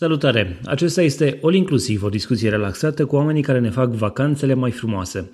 [0.00, 0.60] Salutare!
[0.64, 5.30] Acesta este All Inclusiv, o discuție relaxată cu oamenii care ne fac vacanțele mai frumoase.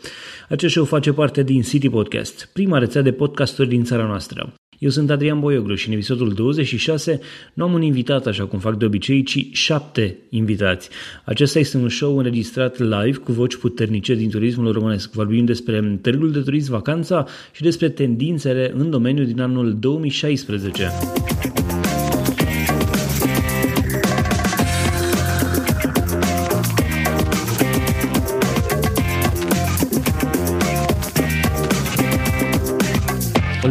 [0.49, 4.53] Acest show face parte din City Podcast, prima rețea de podcasturi din țara noastră.
[4.79, 7.21] Eu sunt Adrian Boioglu și în episodul 26
[7.55, 10.89] nu am un invitat așa cum fac de obicei, ci șapte invitați.
[11.25, 15.13] Acesta este un show înregistrat live cu voci puternice din turismul românesc.
[15.13, 20.91] Vorbim despre târgul de turism, vacanța și despre tendințele în domeniul din anul 2016.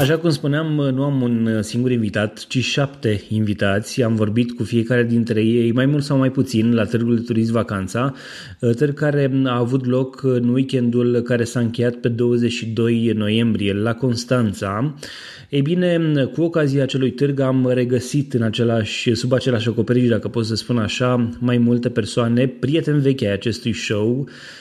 [0.00, 4.02] Așa cum spuneam, nu am un singur invitat, ci șapte invitați.
[4.02, 7.52] Am vorbit cu fiecare dintre ei, mai mult sau mai puțin, la Târgul de Turism
[7.52, 8.14] Vacanța,
[8.76, 14.94] târg care a avut loc în weekendul care s-a încheiat pe 22 noiembrie la Constanța.
[15.48, 15.98] Ei bine,
[16.32, 20.78] cu ocazia acelui târg am regăsit în același, sub același acoperiș, dacă pot să spun
[20.78, 24.59] așa, mai multe persoane, prieteni vechi ai acestui show, Ehm,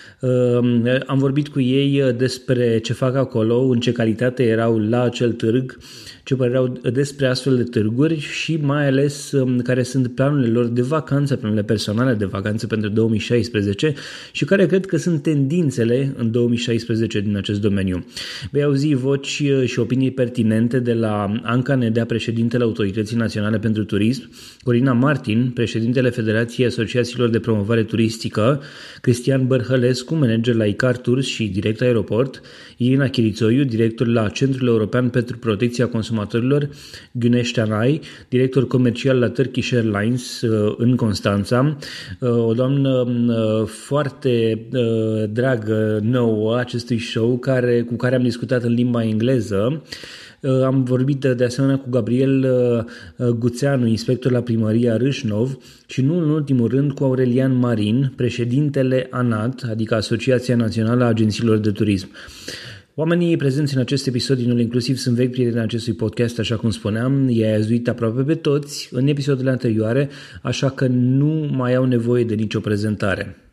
[1.06, 5.32] am vorbit cu ei uh, despre ce fac acolo, în ce calitate erau la acel
[5.32, 5.78] târg,
[6.24, 10.82] ce păreau despre astfel de târguri și mai ales um, care sunt planurile lor de
[10.82, 13.94] vacanță, planurile personale de vacanță pentru 2016
[14.32, 18.06] și care cred că sunt tendințele în 2016 din acest domeniu.
[18.52, 23.84] Vei auzi voci uh, și opinii pertinente de la Anca Nedea, președintele Autorității Naționale pentru
[23.84, 24.30] Turism,
[24.64, 28.62] Corina Martin, președintele Federației Asociațiilor de Promovare Turistică,
[29.02, 32.42] Cristian Bărhălescu, manager la ICAR Tours și direct aeroport,
[32.78, 36.70] Irina Chirițoiu, director la Centrul European pentru Protecția Consumatorilor,
[37.12, 41.78] Güneş Tanay, director comercial la Turkish Airlines uh, în Constanța,
[42.20, 44.68] uh, o doamnă uh, foarte
[45.32, 49.82] dragă nouă acestui show care, cu care am discutat în limba engleză.
[49.84, 50.28] Uh,
[50.66, 52.84] am vorbit de asemenea cu Gabriel uh,
[53.28, 55.58] uh, Guțeanu, inspector la primăria Râșnov
[55.88, 61.58] și nu în ultimul rând cu Aurelian Marin, președintele ANAT, adică Asociația Națională a Agențiilor
[61.58, 62.10] de Turism.
[62.96, 67.30] Oamenii prezenți în acest episod din inclusiv sunt vechi prieteni acestui podcast, așa cum spuneam,
[67.30, 70.10] i-a azuit aproape pe toți în episoadele anterioare,
[70.42, 73.49] așa că nu mai au nevoie de nicio prezentare.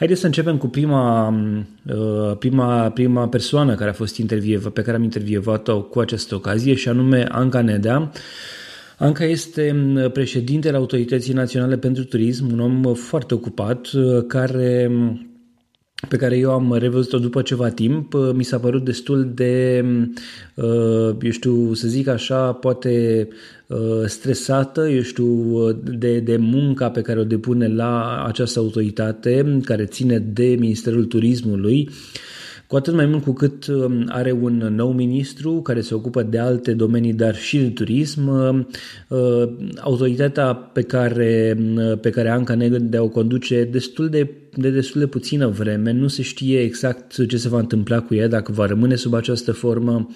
[0.00, 4.96] Haideți să începem cu prima, uh, prima, prima persoană care a fost intervievată, pe care
[4.96, 8.12] am intervievat-o cu această ocazie și anume Anca Nedea.
[8.98, 15.29] Anca este mm, președintele Autorității Naționale pentru Turism, un om foarte ocupat uh, care mm,
[16.08, 19.84] pe care eu am revăzut-o după ceva timp, uh, mi s-a părut destul de,
[20.54, 23.28] uh, eu știu, să zic așa, poate
[23.66, 29.84] uh, stresată, eu știu, de, de munca pe care o depune la această autoritate care
[29.84, 31.88] ține de Ministerul Turismului
[32.70, 36.38] cu atât mai mult cu cât um, are un nou ministru care se ocupă de
[36.38, 38.28] alte domenii, dar și de turism.
[38.28, 38.68] Um,
[39.08, 39.48] uh,
[39.80, 45.06] autoritatea pe care, um, pe care Anca Negândea o conduce destul de de destul de
[45.06, 48.94] puțină vreme, nu se știe exact ce se va întâmpla cu ea, dacă va rămâne
[48.94, 50.08] sub această formă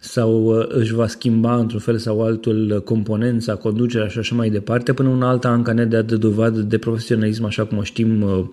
[0.00, 4.92] sau uh, își va schimba într-un fel sau altul componența, conducerea și așa mai departe,
[4.92, 8.44] până una alta Anca ne dea de dovadă de profesionalism, așa cum o știm uh,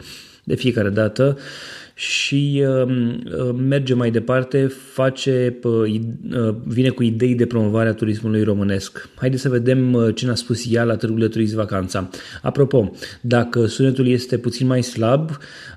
[0.44, 7.36] de fiecare dată și uh, uh, merge mai departe, face, uh, uh, vine cu idei
[7.36, 9.09] de promovare a turismului românesc.
[9.16, 12.09] Haideți să vedem uh, ce ne-a spus ea la Târgul de Turism Vacanța.
[12.42, 15.30] Apropo, dacă sunetul este puțin mai slab,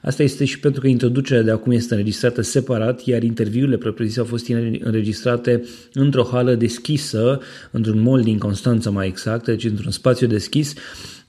[0.02, 4.26] asta este și pentru că introducerea de acum este înregistrată separat, iar interviurile propriu-zise au
[4.26, 4.48] fost
[4.80, 5.62] înregistrate
[5.92, 7.40] într-o hală deschisă,
[7.70, 10.74] într-un mall din Constanța mai exact, deci într-un spațiu deschis,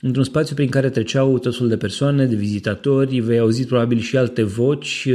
[0.00, 4.16] într-un spațiu prin care treceau tot felul de persoane, de vizitatori, vei auzi probabil și
[4.16, 5.08] alte voci.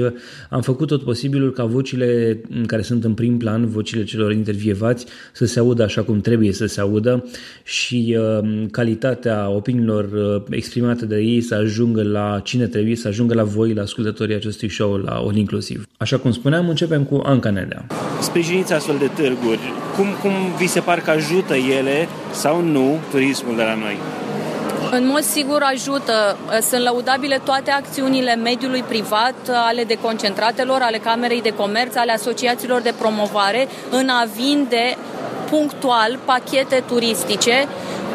[0.49, 5.45] Am făcut tot posibilul ca vocile care sunt în prim plan, vocile celor intervievați, să
[5.45, 7.25] se audă așa cum trebuie să se audă
[7.63, 13.33] și uh, calitatea opiniilor uh, exprimate de ei să ajungă la cine trebuie, să ajungă
[13.33, 15.85] la voi, la ascultătorii acestui show, la All Inclusiv.
[15.97, 17.85] Așa cum spuneam, începem cu Anca Nedea.
[18.21, 19.59] Sprijiniți astfel de târguri.
[19.95, 24.22] Cum, cum vi se par că ajută ele sau nu turismul de la noi?
[24.95, 26.37] În mod sigur ajută.
[26.69, 29.35] Sunt laudabile toate acțiunile mediului privat,
[29.67, 34.97] ale deconcentratelor, ale Camerei de Comerț, ale asociațiilor de promovare, în a vinde
[35.49, 37.67] punctual pachete turistice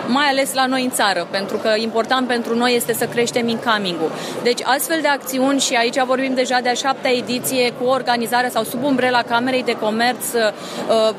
[0.08, 4.10] mai ales la noi în țară, pentru că important pentru noi este să creștem incoming-ul.
[4.43, 8.62] Deci astfel de acțiuni și aici vorbim deja de a șaptea ediție cu organizarea sau
[8.62, 11.14] sub umbrela Camerei de Comerț, uh,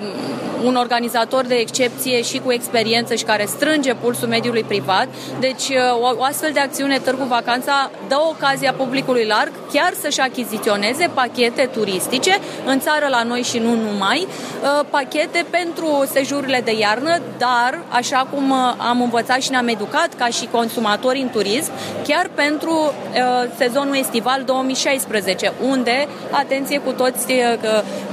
[0.63, 5.07] un organizator de excepție și cu experiență și care strânge pulsul mediului privat.
[5.39, 11.09] Deci uh, o astfel de acțiune Târgu Vacanța dă ocazia publicului larg chiar să-și achiziționeze
[11.13, 17.21] pachete turistice în țară la noi și nu numai, uh, pachete pentru sejurile de iarnă,
[17.37, 21.71] dar, așa cum uh, am învățat și ne-am educat ca și consumatori în turism,
[22.07, 27.25] chiar pentru uh, sezonul estival 2016, unde, atenție, cu, toți,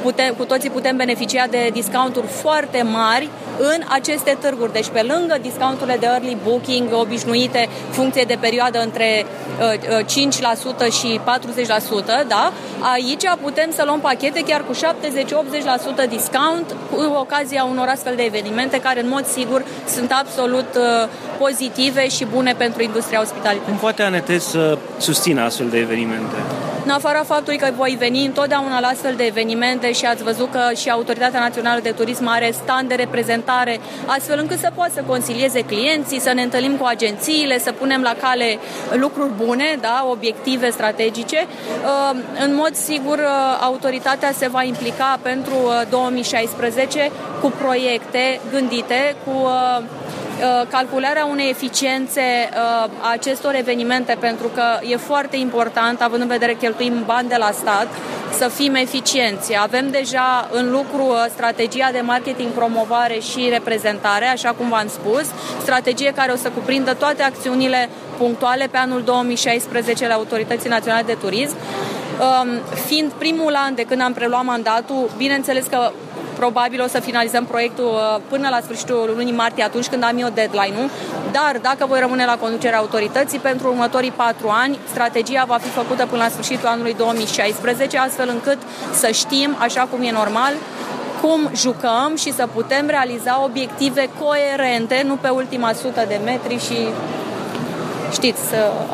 [0.02, 3.28] putem, cu toții putem beneficia de discounturi foarte mari
[3.58, 4.72] în aceste târguri.
[4.72, 9.26] Deci, pe lângă discounturile de early booking obișnuite, funcție de perioadă între
[10.88, 11.20] 5% și
[12.24, 12.52] 40%, da?
[12.92, 14.72] aici putem să luăm pachete chiar cu
[16.06, 21.08] 70-80% discount cu ocazia unor astfel de evenimente care în mod sigur sunt absolut uh,
[21.38, 23.68] pozitive și bune pentru industria ospitalității.
[23.68, 26.36] Cum poate ANT să susțină astfel de evenimente?
[26.84, 30.60] În afara faptului că voi veni întotdeauna la astfel de evenimente și ați văzut că
[30.74, 35.60] și Autoritatea Națională de Turism are stand de reprezentare, astfel încât să poată să concilieze
[35.60, 38.58] clienții, să ne întâlnim cu agențiile, să punem la cale
[38.92, 41.46] lucruri bune, da, obiective strategice.
[41.46, 45.54] Uh, în mod sigur, uh, autoritatea se va implica pentru
[45.90, 47.10] 2016 uh,
[47.40, 49.84] cu proiecte gândite, cu Uh,
[50.70, 52.58] calcularea unei eficiențe uh,
[53.00, 57.36] a acestor evenimente, pentru că e foarte important, având în vedere că cheltuim bani de
[57.38, 57.86] la stat,
[58.38, 59.56] să fim eficienți.
[59.60, 65.24] Avem deja în lucru uh, strategia de marketing, promovare și reprezentare, așa cum v-am spus,
[65.60, 67.88] strategie care o să cuprindă toate acțiunile
[68.18, 71.56] punctuale pe anul 2016 la Autorității Naționale de Turism.
[71.56, 72.48] Um,
[72.86, 75.90] fiind primul an de când am preluat mandatul, bineînțeles că
[76.36, 80.28] probabil o să finalizăm proiectul uh, până la sfârșitul lunii martie, atunci când am eu
[80.34, 80.90] deadline-ul,
[81.32, 86.06] dar dacă voi rămâne la conducerea autorității, pentru următorii patru ani, strategia va fi făcută
[86.06, 88.58] până la sfârșitul anului 2016, astfel încât
[88.92, 90.52] să știm, așa cum e normal,
[91.20, 96.78] cum jucăm și să putem realiza obiective coerente, nu pe ultima sută de metri și
[98.12, 98.40] știți,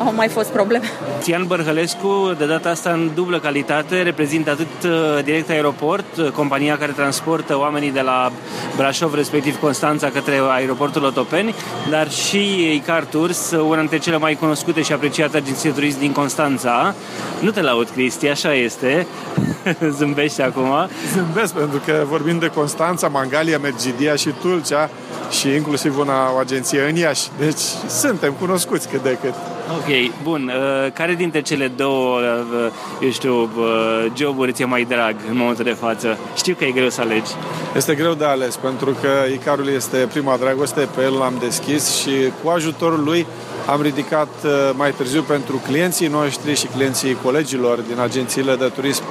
[0.05, 0.85] au mai fost probleme.
[1.23, 6.77] Tian Bărhălescu, de data asta în dublă calitate, reprezintă atât uh, Direct Aeroport, uh, compania
[6.77, 8.31] care transportă oamenii de la
[8.75, 11.55] Brașov, respectiv Constanța, către aeroportul Otopeni,
[11.89, 15.99] dar și Icar Tours, uh, una dintre cele mai cunoscute și apreciate agenții de turism
[15.99, 16.95] din Constanța.
[17.39, 19.07] Nu te laud, Cristi, așa este.
[19.97, 20.89] Zâmbește acum.
[21.13, 24.89] Zâmbesc pentru că vorbim de Constanța, Mangalia, Mergidia și Tulcea
[25.29, 27.27] și inclusiv una, o agenție în Iași.
[27.37, 29.33] Deci suntem cunoscuți cât de cât.
[29.71, 30.51] Ok, bun.
[30.55, 32.71] Uh, care dintre cele două, uh,
[33.01, 36.17] eu știu, uh, joburi ți-e mai drag în momentul de față?
[36.35, 37.31] Știu că e greu să alegi.
[37.75, 42.11] Este greu de ales, pentru că Icarul este prima dragoste, pe el l-am deschis și
[42.43, 43.25] cu ajutorul lui
[43.65, 44.27] am ridicat
[44.75, 49.03] mai târziu pentru clienții noștri și clienții colegilor din agențiile de turism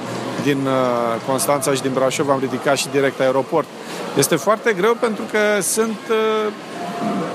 [0.42, 0.68] din
[1.26, 3.66] Constanța și din Brașov, am ridicat și direct aeroport.
[4.16, 5.98] Este foarte greu pentru că sunt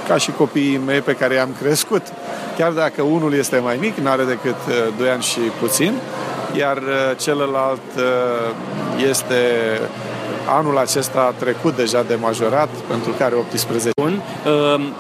[0.07, 2.01] ca și copiii mei pe care i-am crescut.
[2.57, 4.55] Chiar dacă unul este mai mic, nu are decât
[4.97, 5.93] 2 uh, ani și puțin,
[6.57, 9.35] iar uh, celălalt uh, este
[10.57, 13.89] anul acesta trecut deja de majorat, pentru care 18.
[14.01, 14.21] Bun.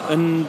[0.09, 0.45] În,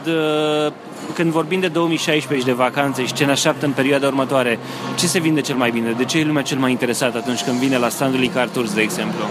[1.13, 4.59] când vorbim de 2016 de vacanțe și ce ne așteaptă în perioada următoare,
[4.95, 5.91] ce se vinde cel mai bine?
[5.97, 8.81] De ce e lumea cel mai interesată atunci când vine la standul Icar Tours, de
[8.81, 9.23] exemplu?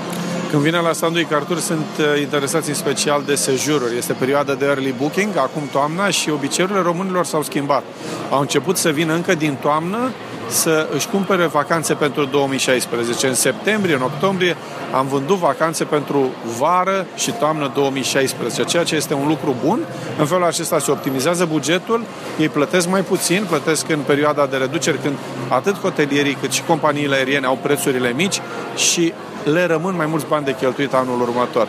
[0.51, 3.97] Când vine la standul Icartur sunt uh, interesați în special de sejururi.
[3.97, 7.83] Este perioada de early booking, acum toamna și obiceiurile românilor s-au schimbat.
[8.31, 10.11] Au început să vină încă din toamnă
[10.49, 13.27] să își cumpere vacanțe pentru 2016.
[13.27, 14.57] În septembrie, în octombrie,
[14.93, 19.81] am vândut vacanțe pentru vară și toamnă 2016, ceea ce este un lucru bun.
[20.19, 22.05] În felul acesta se optimizează bugetul,
[22.39, 25.15] ei plătesc mai puțin, plătesc în perioada de reduceri când
[25.49, 28.41] atât hotelierii cât și companiile aeriene au prețurile mici
[28.77, 29.13] și
[29.45, 31.69] le rămân mai mulți bani de cheltuit anul următor.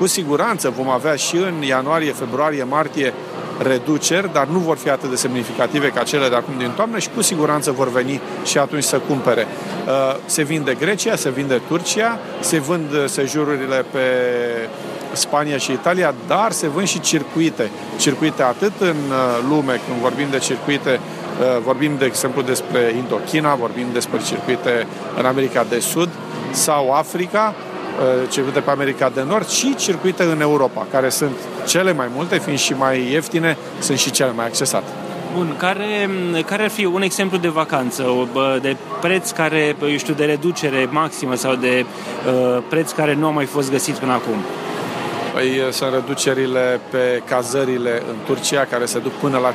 [0.00, 3.14] Cu siguranță vom avea și în ianuarie, februarie, martie
[3.58, 7.08] reduceri, dar nu vor fi atât de semnificative ca cele de acum din toamnă și
[7.14, 9.46] cu siguranță vor veni și atunci să cumpere.
[9.86, 14.00] Uh, se vinde Grecia, se vinde Turcia, se vând uh, sejururile pe
[15.12, 17.70] Spania și Italia, dar se vând și circuite.
[17.96, 21.00] Circuite atât în uh, lume, când vorbim de circuite,
[21.64, 24.86] vorbim de exemplu despre Indochina, vorbim despre circuite
[25.18, 26.08] în America de Sud,
[26.50, 27.69] sau Africa, uh,
[28.30, 32.58] circuite pe America de Nord și circuite în Europa, care sunt cele mai multe, fiind
[32.58, 34.88] și mai ieftine, sunt și cele mai accesate.
[35.34, 36.10] Bun, care,
[36.46, 38.28] care ar fi un exemplu de vacanță,
[38.62, 41.84] de preț care, eu știu, de reducere maximă sau de
[42.26, 44.36] uh, preț care nu a mai fost găsit până acum?
[45.32, 49.54] Păi sunt reducerile pe cazările în Turcia, care se duc până la 50%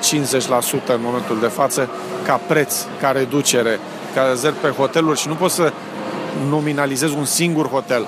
[0.87, 1.89] în momentul de față,
[2.25, 3.79] ca preț, ca reducere,
[4.13, 5.71] cazări pe hoteluri și nu poți să
[6.49, 8.05] nominalizez un singur hotel.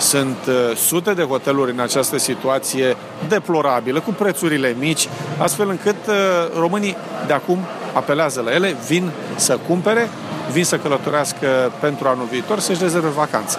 [0.00, 2.96] Sunt uh, sute de hoteluri în această situație
[3.28, 6.14] deplorabilă, cu prețurile mici, astfel încât uh,
[6.58, 7.58] românii de acum
[7.92, 10.10] apelează la ele, vin să cumpere,
[10.52, 13.58] vin să călătorească pentru anul viitor, să-și rezerve vacanță.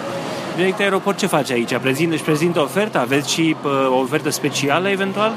[0.56, 1.76] Direct Aeroport ce face aici?
[1.76, 3.00] Prezint, își prezintă oferta?
[3.00, 5.32] Aveți și uh, o ofertă specială eventual?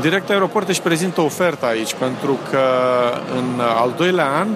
[0.00, 2.60] Direct Aeroport își prezintă oferta aici, pentru că
[3.36, 4.48] în al doilea an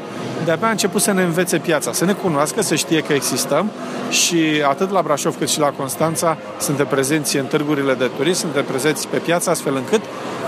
[0.45, 3.71] de-abia a început să ne învețe piața, să ne cunoască, să știe că existăm
[4.11, 8.65] și atât la Brașov cât și la Constanța suntem prezenți în târgurile de turism, suntem
[8.65, 10.01] prezenți pe piață astfel încât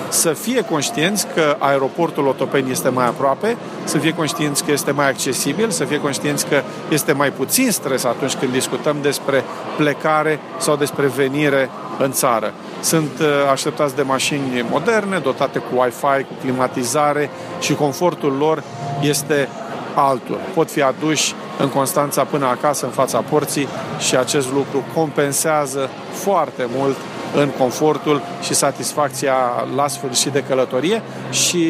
[0.09, 5.09] să fie conștienți că aeroportul Otopeni este mai aproape, să fie conștienți că este mai
[5.09, 9.45] accesibil, să fie conștienți că este mai puțin stres atunci când discutăm despre
[9.77, 12.53] plecare sau despre venire în țară.
[12.83, 18.62] Sunt uh, așteptați de mașini moderne, dotate cu Wi-Fi, cu climatizare și confortul lor
[19.01, 19.49] este
[19.95, 20.39] altul.
[20.55, 26.69] Pot fi aduși în Constanța până acasă, în fața porții și acest lucru compensează foarte
[26.77, 26.97] mult
[27.35, 29.35] în confortul și satisfacția
[29.77, 31.67] la sfârșit de călătorie și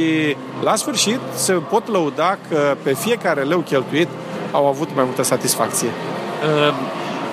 [0.63, 4.09] la sfârșit se pot lăuda că pe fiecare leu cheltuit
[4.53, 5.89] au avut mai multă satisfacție.
[5.89, 6.75] Uh,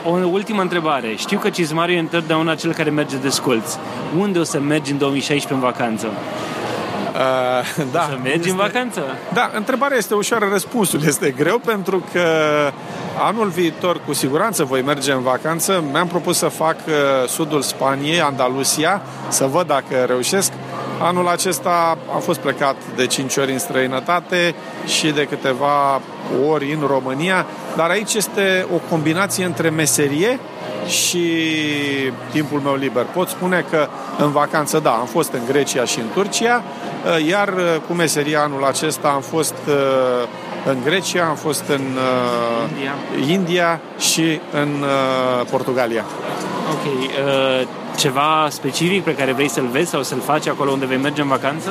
[0.05, 1.15] o ultimă întrebare.
[1.15, 3.77] Știu că Cizmariu e întotdeauna cel care merge de sculț.
[4.17, 6.07] Unde o să mergi în 2016 în vacanță?
[6.07, 8.01] Uh, da.
[8.01, 9.01] Să mergi este, în vacanță?
[9.33, 12.21] Da, întrebarea este ușoară, răspunsul este greu pentru că
[13.21, 15.83] anul viitor cu siguranță voi merge în vacanță.
[15.91, 16.93] Mi-am propus să fac uh,
[17.27, 20.51] sudul Spaniei, Andalusia, să văd dacă reușesc.
[21.01, 26.01] Anul acesta am fost plecat de 5 ori în străinătate și de câteva
[26.49, 27.45] ori în România,
[27.79, 30.39] dar aici este o combinație între meserie
[30.87, 31.25] și
[32.31, 33.03] timpul meu liber.
[33.13, 37.47] Pot spune că în vacanță, da, am fost în Grecia și în Turcia, uh, iar
[37.47, 40.27] uh, cu meseria anul acesta am fost uh,
[40.65, 41.81] în Grecia, am fost în
[42.69, 44.83] India, India și în
[45.49, 46.05] Portugalia.
[46.71, 47.11] Ok.
[47.97, 51.27] Ceva specific pe care vrei să-l vezi sau să-l faci acolo unde vei merge în
[51.27, 51.69] vacanță?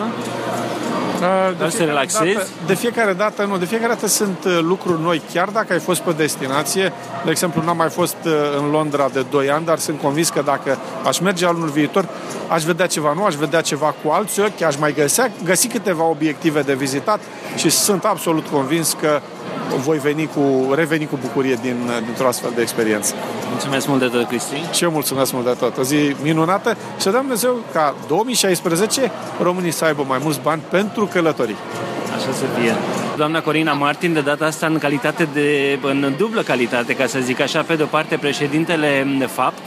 [1.59, 2.35] De să relaxezi?
[2.35, 5.79] Dată, de fiecare dată, nu, de fiecare dată sunt uh, lucruri noi, chiar dacă ai
[5.79, 6.93] fost pe destinație.
[7.25, 10.43] De exemplu, n-am mai fost uh, în Londra de 2 ani, dar sunt convins că
[10.45, 12.09] dacă aș merge anul viitor,
[12.49, 16.05] aș vedea ceva nou, aș vedea ceva cu alți ochi, aș mai găsea, găsi câteva
[16.05, 17.21] obiective de vizitat
[17.57, 19.21] și sunt absolut convins că
[19.77, 23.15] voi veni cu, reveni cu bucurie din, dintr-o astfel de experiență.
[23.51, 24.63] Mulțumesc mult de tot, Cristi.
[24.73, 25.77] Și eu mulțumesc mult de tot.
[25.77, 29.11] O zi minunată și să dăm Dumnezeu ca 2016
[29.43, 31.57] românii să aibă mai mulți bani pentru călătorii.
[32.17, 32.75] Așa să fie.
[33.19, 37.41] Doamna Corina Martin, de data asta în calitate de, în dublă calitate, ca să zic
[37.41, 39.63] așa, pe de-o parte președintele FAPT,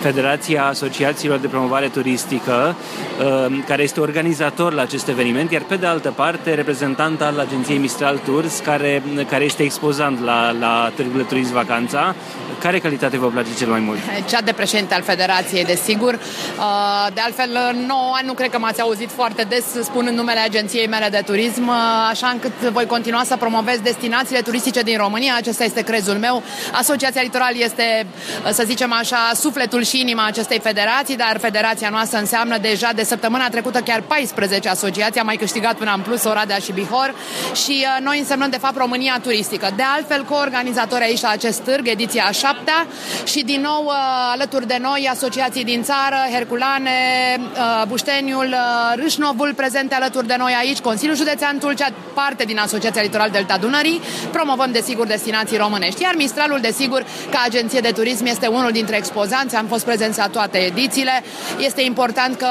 [0.00, 2.76] Federația Asociațiilor de Promovare Turistică,
[3.20, 7.78] uh, care este organizator la acest eveniment, iar pe de altă parte reprezentant al agenției
[7.78, 12.14] Mistral Tours, care, care este expozant la, la Târgul de Turism Vacanța.
[12.60, 13.98] Care calitate vă place cel mai mult?
[14.28, 16.14] Cea de președinte al Federației, desigur.
[16.14, 17.50] Uh, de altfel,
[17.86, 21.68] nouă ani nu cred că m-ați auzit foarte des spunând numele agenției mele de turism,
[21.68, 21.74] uh,
[22.10, 25.34] așa încât voi continua să promovez destinațiile turistice din România.
[25.36, 26.42] Acesta este crezul meu.
[26.72, 28.06] Asociația Litoral este,
[28.52, 33.48] să zicem așa, sufletul și inima acestei federații, dar federația noastră înseamnă deja de săptămâna
[33.48, 37.14] trecută chiar 14 asociații, am mai câștigat până în plus Oradea și Bihor
[37.54, 39.68] și uh, noi însemnăm de fapt România turistică.
[39.76, 42.86] De altfel, coorganizatori aici la acest târg, ediția a șaptea
[43.24, 43.94] și din nou uh,
[44.32, 46.90] alături de noi asociații din țară, Herculane,
[47.38, 48.54] uh, Bușteniul,
[48.94, 54.00] Râșnovul prezente alături de noi aici, Consiliul Județean Tulcea, parte din Asociația Litoral Delta Dunării,
[54.32, 59.56] promovăm desigur destinații românești, iar Mistralul desigur ca agenție de turism este unul dintre expozanți,
[59.56, 61.22] am fost prezenți la toate edițiile.
[61.58, 62.48] Este important că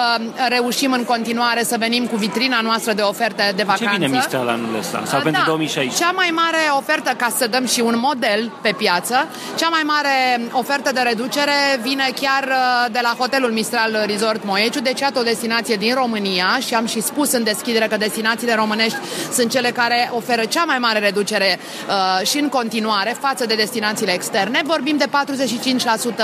[0.50, 3.84] reușim în continuare să venim cu vitrina noastră de oferte de vacanță.
[3.84, 5.04] Ce vine Mistral anul ăsta?
[5.06, 6.04] Sau da, pentru 2016?
[6.04, 10.42] Cea mai mare ofertă, ca să dăm și un model pe piață, cea mai mare
[10.52, 15.24] ofertă de reducere vine chiar uh, de la hotelul Mistral Resort Moeciu, deci iată o
[15.24, 18.98] destinație din România și am și spus în deschidere că destinațiile românești
[19.32, 24.14] sunt cele care oferă cea mai mare reducere uh, și în continuare față de destinațiile
[24.14, 24.62] externe.
[24.66, 25.06] Vorbim de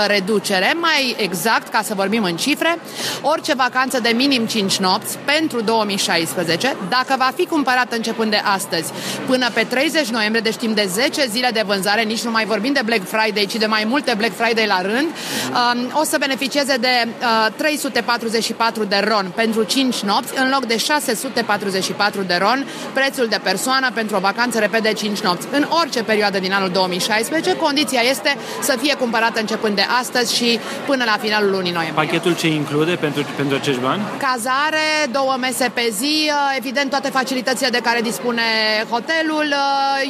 [0.02, 2.78] 45% reducere, mai exact, ca să vorbim în cifre,
[3.22, 8.92] orice vacanță de minim 5 nopți pentru 2016, dacă va fi cumpărat începând de astăzi
[9.26, 12.72] până pe 30 noiembrie, deci timp de 10 zile de vânzare, nici nu mai vorbim
[12.72, 16.76] de Black Friday, ci de mai multe Black Friday la rând, um, o să beneficieze
[16.76, 17.08] de
[17.56, 23.40] 344 uh, de ron pentru 5 nopți, în loc de 644 de ron, prețul de
[23.42, 25.46] persoană pentru o vacanță, repede de 5 nopți.
[25.50, 30.60] În orice perioadă din anul 2016, condiția este să fie cumpărată începând de astăzi și
[30.86, 32.06] până la finalul lunii noiembrie.
[32.06, 34.02] Pachetul ce include pentru, pentru acești bani?
[34.18, 38.42] Cazare, două mese pe zi, evident toate facilitățile de care dispune
[38.90, 39.54] hotelul.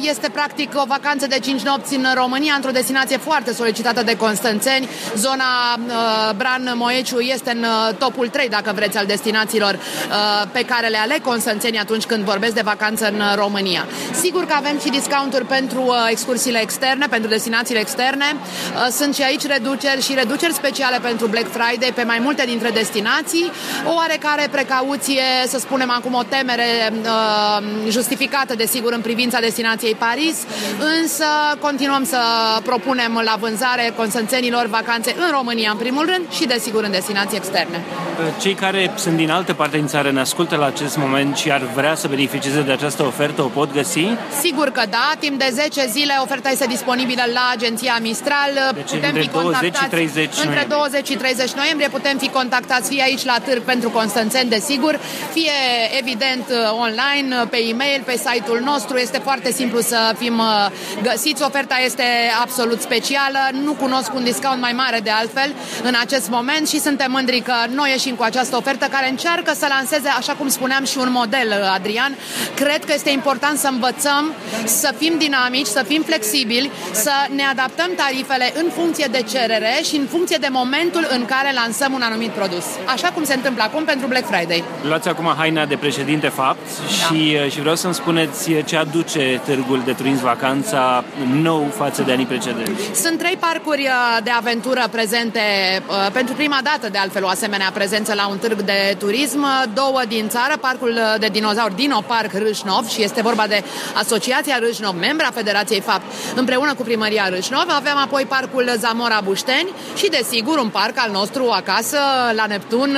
[0.01, 4.89] Este practic o vacanță de 5 nopți în România, într-o destinație foarte solicitată de constanțeni.
[5.15, 5.79] Zona
[6.35, 7.65] Bran Moeciu este în
[7.97, 9.79] topul 3, dacă vreți, al destinațiilor
[10.51, 13.59] pe care le aleg constanțenii atunci când vorbesc de vacanță în România.
[14.11, 18.25] Sigur că avem și discounturi pentru excursiile externe, pentru destinațiile externe.
[18.91, 23.51] Sunt și aici reduceri și reduceri speciale pentru Black Friday pe mai multe dintre destinații.
[23.85, 30.37] O oarecare precauție, să spunem acum o temere uh, justificată, desigur, în privința destinației Paris,
[31.01, 31.25] însă
[31.59, 32.17] continuăm să
[32.63, 37.83] propunem la vânzare consanțenilor vacanțe în România, în primul rând, și, desigur, în destinații externe.
[38.41, 41.61] Cei care sunt din alte parte din țară ne ascultă la acest moment și ar
[41.75, 44.05] vrea să beneficieze de această ofertă, o pot găsi?
[44.41, 48.51] Sigur că da, timp de 10 zile oferta este disponibilă la agenția Mistral.
[48.73, 53.01] Deci putem fi 20 și 30 între 20 și 30 noiembrie putem fi contactați fie
[53.03, 54.99] aici la târg pentru Constanțeni, desigur,
[55.33, 55.51] fie
[55.99, 56.45] evident
[56.85, 58.97] online, pe e-mail, pe site-ul nostru.
[58.97, 60.67] Este foarte simplu să fim uh,
[61.01, 61.43] găsiți.
[61.43, 62.03] Oferta este
[62.41, 63.39] absolut specială.
[63.63, 65.53] Nu cunosc un discount mai mare de altfel
[65.83, 69.65] în acest moment și suntem mândri că noi ieșim cu această ofertă care încearcă să
[69.69, 72.15] lanseze, așa cum spuneam, și un model, uh, Adrian.
[72.55, 74.33] Cred că este important să învățăm,
[74.63, 79.95] să fim dinamici, să fim flexibili, să ne adaptăm tarifele în funcție de cerere și
[79.95, 82.65] în funcție de momentul în care lansăm un anumit produs.
[82.85, 84.63] Așa cum se întâmplă acum pentru Black Friday.
[84.81, 87.15] Luați acum haina de președinte FAPT da.
[87.15, 91.03] și, uh, și vreau să-mi spuneți ce aduce Târgul de Turism Vacanța
[91.41, 93.01] nou față de anii precedenți.
[93.03, 95.39] Sunt trei parcuri uh, de aventură prezente
[95.87, 99.45] uh, pentru prima dată, de altfel, o asemenea prezență la un târg de turism.
[99.73, 104.95] Două din țară, parcul de dinozauri Dino Park Râșnov și este vorba de Asociația Râșnov,
[104.99, 106.03] membra Federației FAPT,
[106.35, 107.65] împreună cu primăria Râșnov.
[107.67, 111.97] Avem apoi parcul Zamora Bușteni și, desigur, un parc al nostru acasă,
[112.35, 112.97] la Neptun,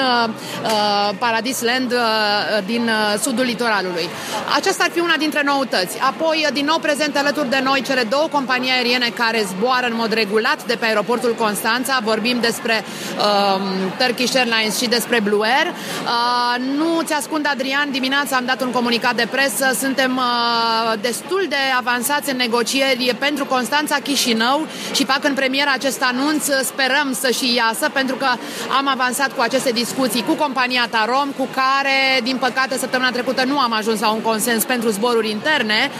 [1.17, 1.93] Paradis Land
[2.65, 2.89] din
[3.21, 4.09] sudul litoralului.
[4.55, 5.97] Aceasta ar fi una dintre noutăți.
[5.99, 10.13] Apoi, din nou prezent alături de noi cele două companii aeriene care zboară în mod
[10.13, 11.99] regulat de pe aeroportul Constanța.
[12.03, 12.83] Vorbim despre
[13.17, 13.61] uh,
[13.97, 15.67] Turkish Airlines și despre Blue Air.
[15.67, 19.75] Uh, nu ți ascund, Adrian, dimineața am dat un comunicat de presă.
[19.79, 20.22] Suntem uh,
[21.01, 26.45] destul de avansați în negocieri pentru Constanța Chișinău și fac în premieră acest anunț.
[26.63, 28.27] Sperăm să și iasă pentru că
[28.77, 33.59] am avansat cu aceste discuții cu compania Tarom, cu care, din păcate, săptămâna trecută nu
[33.59, 35.91] am ajuns la un consens pentru zboruri interne,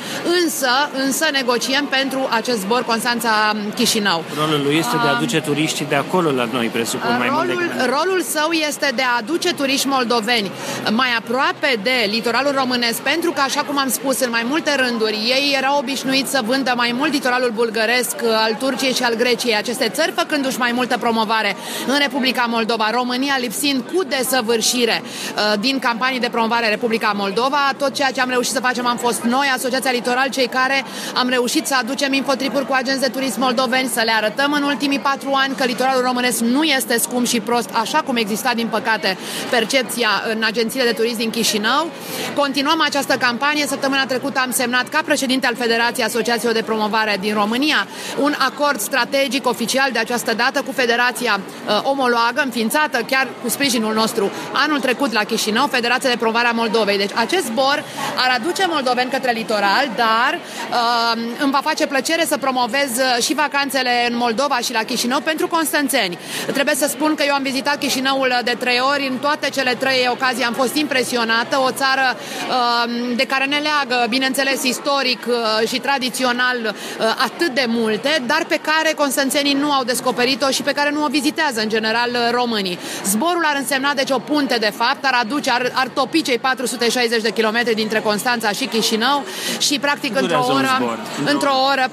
[0.44, 4.24] însă, însă negociem pentru acest zbor Constanța-Chișinău.
[4.36, 7.60] Rolul lui este de a aduce turiștii de acolo la noi, presupun, mai rolul, mult
[7.60, 7.90] decât...
[7.90, 10.52] rolul său este de a aduce turiști moldoveni
[10.92, 15.16] mai aproape de litoralul românesc, pentru că, așa cum am spus în mai multe rânduri,
[15.16, 19.90] ei erau obișnuiți să vândă mai mult litoralul bulgăresc, al Turciei și al Greciei, aceste
[19.90, 21.56] țări făcându-și mai multă promovare
[21.88, 27.74] în Republica Moldova, România lipsind cu desăvârșire uh, din campanii de promovare Republica Moldova.
[27.78, 31.30] Tot ceea ce am reușit să facem am fost noi, Asociația Litoral, cei care am
[31.30, 35.32] reușit să aducem infotripuri cu agenți de turism moldoveni, să le arătăm în ultimii patru
[35.34, 39.18] ani că litoralul românesc nu este scump și prost, așa cum exista, din păcate,
[39.50, 41.92] percepția în agențiile de turism din Chișinău.
[42.36, 43.66] Continuăm această campanie.
[43.68, 47.88] Săptămâna trecută am semnat ca președinte al Federației Asociațiilor de Promovare din România
[48.20, 53.94] un acord strategic oficial de această dată cu Federația uh, omologă, înființată chiar cu sprijinul
[53.94, 56.98] nostru anul trecut la Chișinău, Federația de Promovare a Moldovei.
[56.98, 57.84] Deci acest zbor
[58.16, 63.34] ar aduce moldoveni către litoral, dar uh, îmi va face plăcere să promovez uh, și
[63.34, 66.18] vacanțele în Moldova și la Chișinău pentru constanțeni.
[66.54, 70.08] Trebuie să spun că eu am vizitat Chișinăul de trei ori, în toate cele trei
[70.12, 75.80] ocazii am fost impresionată, o țară uh, de care ne leagă, bineînțeles, istoric uh, și
[75.80, 80.92] tradițional uh, atât de multe, dar pe care constanțenii nu au descoperit-o și pe care
[80.92, 82.80] nu o vizitează în general uh, românii.
[83.06, 87.22] Zborul ar însemna deci o punte de fapt, ar aduce, ar, ar topi cei 460
[87.22, 89.26] de kilometri dintre Constanța și Chișinău
[89.60, 91.86] și practic într-o oră, într-o oră,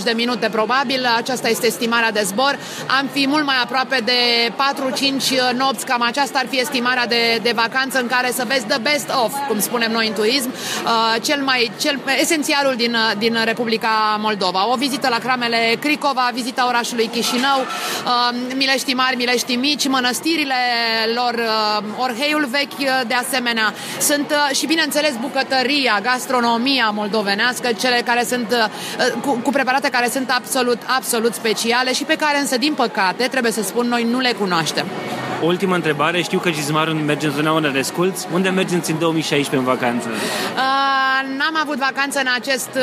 [0.00, 2.58] 45-50 de minute probabil, aceasta este estimarea de zbor.
[2.98, 4.52] Am fi mult mai aproape de
[5.52, 8.78] 4-5 nopți, cam aceasta ar fi estimarea de, de vacanță în care să vezi the
[8.78, 10.87] best of, cum spunem noi în turism, uh,
[11.22, 14.70] cel mai, cel, esențialul din, din Republica Moldova.
[14.72, 20.54] O vizită la cramele Cricova, vizita orașului Chișinău, uh, Milești Mari, Milești Mici, mănăstirile
[21.14, 23.74] lor, uh, Orheiul Vechi de asemenea.
[24.00, 28.70] Sunt și bineînțeles bucătăria, gastronomia moldovenească, cele care sunt
[29.20, 33.52] cu, cu preparate care sunt absolut, absolut speciale și pe care însă, din păcate, trebuie
[33.52, 34.86] să spun, noi nu le cunoaștem.
[35.42, 38.26] O ultimă întrebare, știu că Gizmarul merge în zona unde desculți.
[38.32, 40.08] Unde mergeți în 2016 în vacanță?
[40.08, 40.97] Uh,
[41.36, 42.82] n-am avut vacanță în acest uh,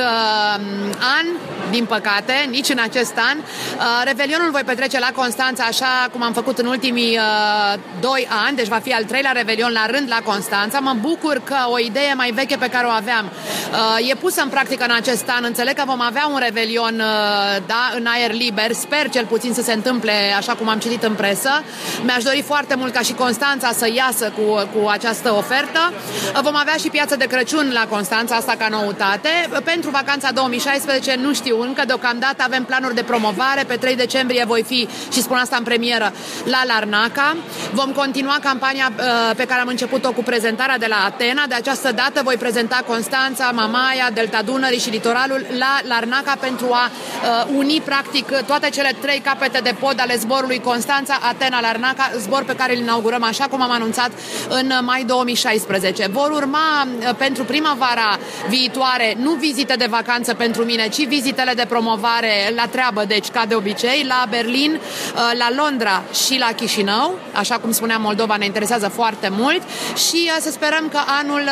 [1.17, 1.26] an,
[1.69, 3.38] din păcate, nici în acest an.
[3.38, 8.56] Uh, Revelionul voi petrece la Constanța, așa cum am făcut în ultimii uh, doi ani,
[8.56, 10.80] deci va fi al treilea Revelion la rând la Constanța.
[10.80, 14.50] Mă bucur că o idee mai veche pe care o aveam uh, e pusă în
[14.50, 15.43] practică în acest an.
[15.43, 18.71] Înțeleg că vom avea un Revelion uh, da, în aer liber.
[18.71, 21.63] Sper cel puțin să se întâmple așa cum am citit în presă.
[22.04, 24.41] Mi-aș dori foarte mult ca și Constanța să iasă cu,
[24.80, 25.93] cu această ofertă.
[26.34, 29.29] Uh, vom avea și piață de Crăciun la Constanța, asta ca noutate.
[29.63, 33.63] Pentru vacanța 2016 nu știu încă, deocamdată avem planuri de promovare.
[33.67, 37.35] Pe 3 decembrie voi fi, și spun asta în premieră, la Larnaca.
[37.71, 41.43] Vom continua campania uh, pe care am început-o cu prezentarea de la Atena.
[41.47, 46.89] De această dată voi prezenta Constanța, Mamaia, Delta Dunării și litoralul la Larnaca pentru a
[46.89, 52.43] uh, uni practic toate cele trei capete de pod ale zborului Constanța, Atena, Larnaca, zbor
[52.43, 54.11] pe care îl inaugurăm așa cum am anunțat
[54.49, 56.07] în mai 2016.
[56.11, 58.14] Vor urma uh, pentru primăvara
[58.47, 63.45] viitoare nu vizite de vacanță pentru mine, ci vizitele de promovare la treabă, deci ca
[63.47, 68.45] de obicei, la Berlin, uh, la Londra și la Chișinău, așa cum spuneam, Moldova ne
[68.45, 69.62] interesează foarte mult
[69.95, 71.43] și uh, să sperăm că anul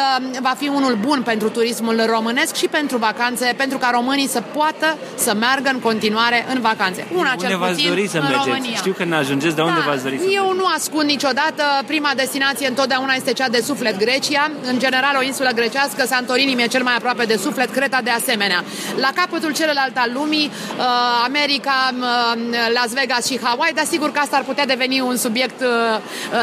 [0.42, 4.98] va fi unul bun pentru turismul românesc și pentru vacanțe, pentru ca românii să poată
[5.16, 7.08] să meargă în continuare în vacanțe.
[7.16, 8.48] Una unde cel puțin dori să în mergeți?
[8.48, 8.76] România.
[8.76, 11.64] Știu că ne ajungeți, de unde da, v-ați dori să Eu nu ascund niciodată.
[11.86, 14.52] Prima destinație întotdeauna este cea de suflet, Grecia.
[14.72, 18.64] În general, o insulă grecească, Santorini mi-e cel mai aproape de suflet, Creta de asemenea.
[18.96, 20.84] La capătul celălalt al lumii, uh,
[21.26, 22.42] America, uh,
[22.74, 25.70] Las Vegas și Hawaii, dar sigur că asta ar putea deveni un subiect uh,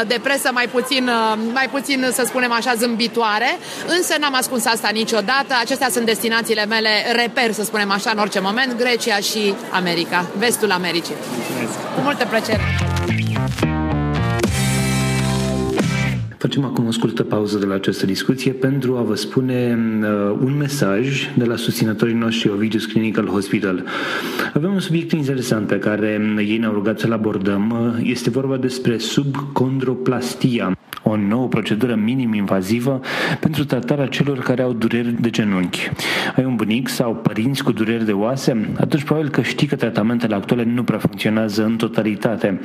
[0.07, 1.09] de presă mai puțin,
[1.53, 3.57] mai puțin, să spunem așa, zâmbitoare.
[3.87, 5.55] Însă n-am ascuns asta niciodată.
[5.59, 10.71] Acestea sunt destinațiile mele reper, să spunem așa, în orice moment, Grecia și America, vestul
[10.71, 11.15] Americii.
[11.35, 11.77] Mulțumesc.
[11.95, 12.90] Cu multă plăcere.
[16.41, 20.57] Facem acum o scurtă pauză de la această discuție pentru a vă spune uh, un
[20.57, 23.83] mesaj de la susținătorii noștri Ovidius Clinical Hospital.
[24.53, 27.95] Avem un subiect interesant pe care ei ne-au rugat să-l abordăm.
[28.03, 30.77] Este vorba despre subcondroplastia
[31.11, 33.01] o nouă procedură minim-invazivă
[33.39, 35.89] pentru tratarea celor care au dureri de genunchi.
[36.35, 38.69] Ai un bunic sau părinți cu dureri de oase?
[38.79, 42.59] Atunci probabil că știi că tratamentele actuale nu prea funcționează în totalitate,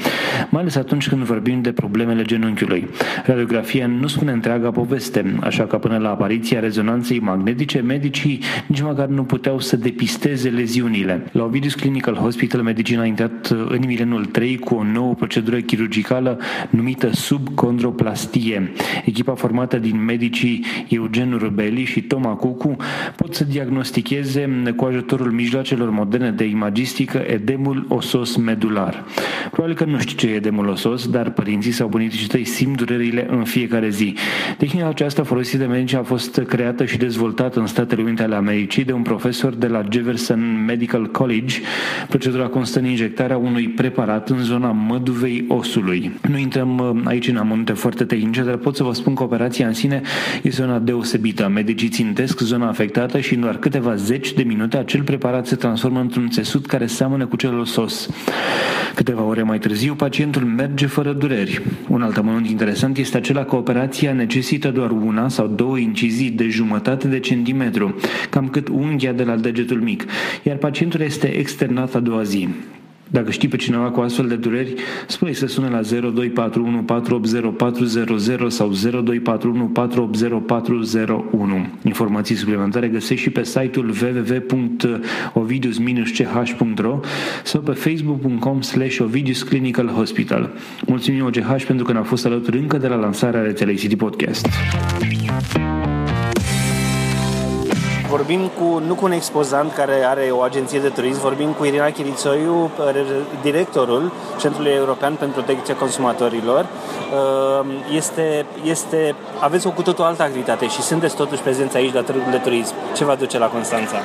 [0.50, 2.88] mai ales atunci când vorbim de problemele genunchiului.
[3.24, 9.06] Radiografia nu spune întreaga poveste, așa că până la apariția rezonanței magnetice, medicii nici măcar
[9.06, 11.24] nu puteau să depisteze leziunile.
[11.32, 16.38] La Ovidius Clinical Hospital, medicina a intrat în milenul 3 cu o nouă procedură chirurgicală
[16.70, 18.72] numită subcondroplastie Pastie.
[19.04, 22.76] Echipa formată din medicii Eugen Rubeli și Toma Cucu
[23.16, 29.04] pot să diagnosticheze cu ajutorul mijloacelor moderne de imagistică edemul osos medular.
[29.50, 33.26] Probabil că nu știi ce e edemul osos, dar părinții sau bunicii tăi simt durerile
[33.30, 34.14] în fiecare zi.
[34.58, 38.84] Tehnica aceasta folosită de medici a fost creată și dezvoltată în Statele Unite ale Americii
[38.84, 41.56] de un profesor de la Jefferson Medical College.
[42.08, 46.12] Procedura constă în injectarea unui preparat în zona măduvei osului.
[46.28, 49.66] Nu intrăm uh, aici în amănunte foarte tehnice, dar pot să vă spun că operația
[49.66, 50.02] în sine
[50.42, 51.48] este una deosebită.
[51.48, 56.00] Medicii țintesc zona afectată și în doar câteva zeci de minute acel preparat se transformă
[56.00, 58.10] într-un țesut care seamănă cu cel sos.
[58.94, 61.62] Câteva ore mai târziu, pacientul merge fără dureri.
[61.88, 66.48] Un alt amănunt interesant este acela că operația necesită doar una sau două incizii de
[66.48, 67.94] jumătate de centimetru,
[68.30, 70.04] cam cât unghia de la degetul mic,
[70.42, 72.48] iar pacientul este externat a doua zi.
[73.10, 74.74] Dacă știi pe cineva cu astfel de dureri,
[75.06, 81.66] spune să sune la 0241 480 400 sau 0241 480 401.
[81.84, 87.00] Informații suplimentare găsești și pe site-ul www.ovidius-ch.ro
[87.44, 90.50] sau pe facebook.com slash Ovidius Clinical Hospital.
[90.86, 94.48] Mulțumim OGH pentru că ne-a fost alături încă de la lansarea rețelei City Podcast.
[98.08, 101.90] Vorbim cu, nu cu un expozant care are o agenție de turism, vorbim cu Irina
[101.90, 102.70] Chirițoiu,
[103.42, 106.66] directorul Centrului European pentru Protecția Consumatorilor.
[106.66, 112.02] Ehm, este, este, aveți o cu totul altă activitate și sunteți totuși prezenți aici la
[112.02, 112.74] Târgul de Turism.
[112.96, 113.96] Ce vă duce la Constanța?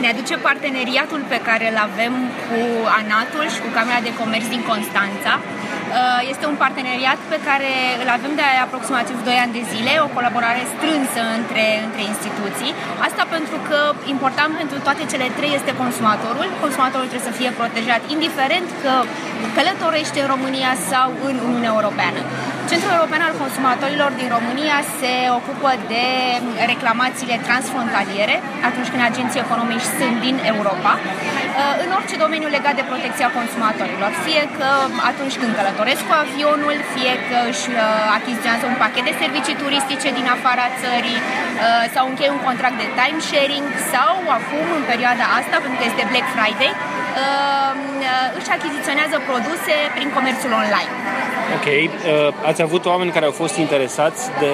[0.00, 2.12] Ne aduce parteneriatul pe care îl avem
[2.46, 2.60] cu
[2.98, 5.79] ANATul și cu Camera de Comerț din Constanța, Uh,
[6.32, 7.70] este un parteneriat pe care
[8.02, 12.72] îl avem de aproximativ 2 ani de zile, o colaborare strânsă între, între instituții.
[13.08, 13.78] Asta pentru că
[14.14, 16.46] important pentru toate cele trei este consumatorul.
[16.64, 18.94] Consumatorul trebuie să fie protejat, indiferent că
[19.56, 22.20] călătorește în România sau în Uniunea Europeană.
[22.70, 26.06] Centrul European al Consumatorilor din România se ocupă de
[26.72, 28.36] reclamațiile transfrontaliere
[28.68, 30.92] atunci când agenții economici sunt din Europa
[31.84, 34.10] în orice domeniu legat de protecția consumatorilor.
[34.26, 34.68] Fie că
[35.10, 37.66] atunci când călătoresc cu avionul, fie că își
[38.18, 41.20] achiziționează un pachet de servicii turistice din afara țării
[41.94, 46.28] sau încheie un contract de timesharing sau acum, în perioada asta, pentru că este Black
[46.34, 46.72] Friday,
[48.38, 50.92] își achiziționează produse prin comerțul online.
[51.56, 51.68] Ok.
[52.50, 54.52] Ați avut oameni care au fost interesați de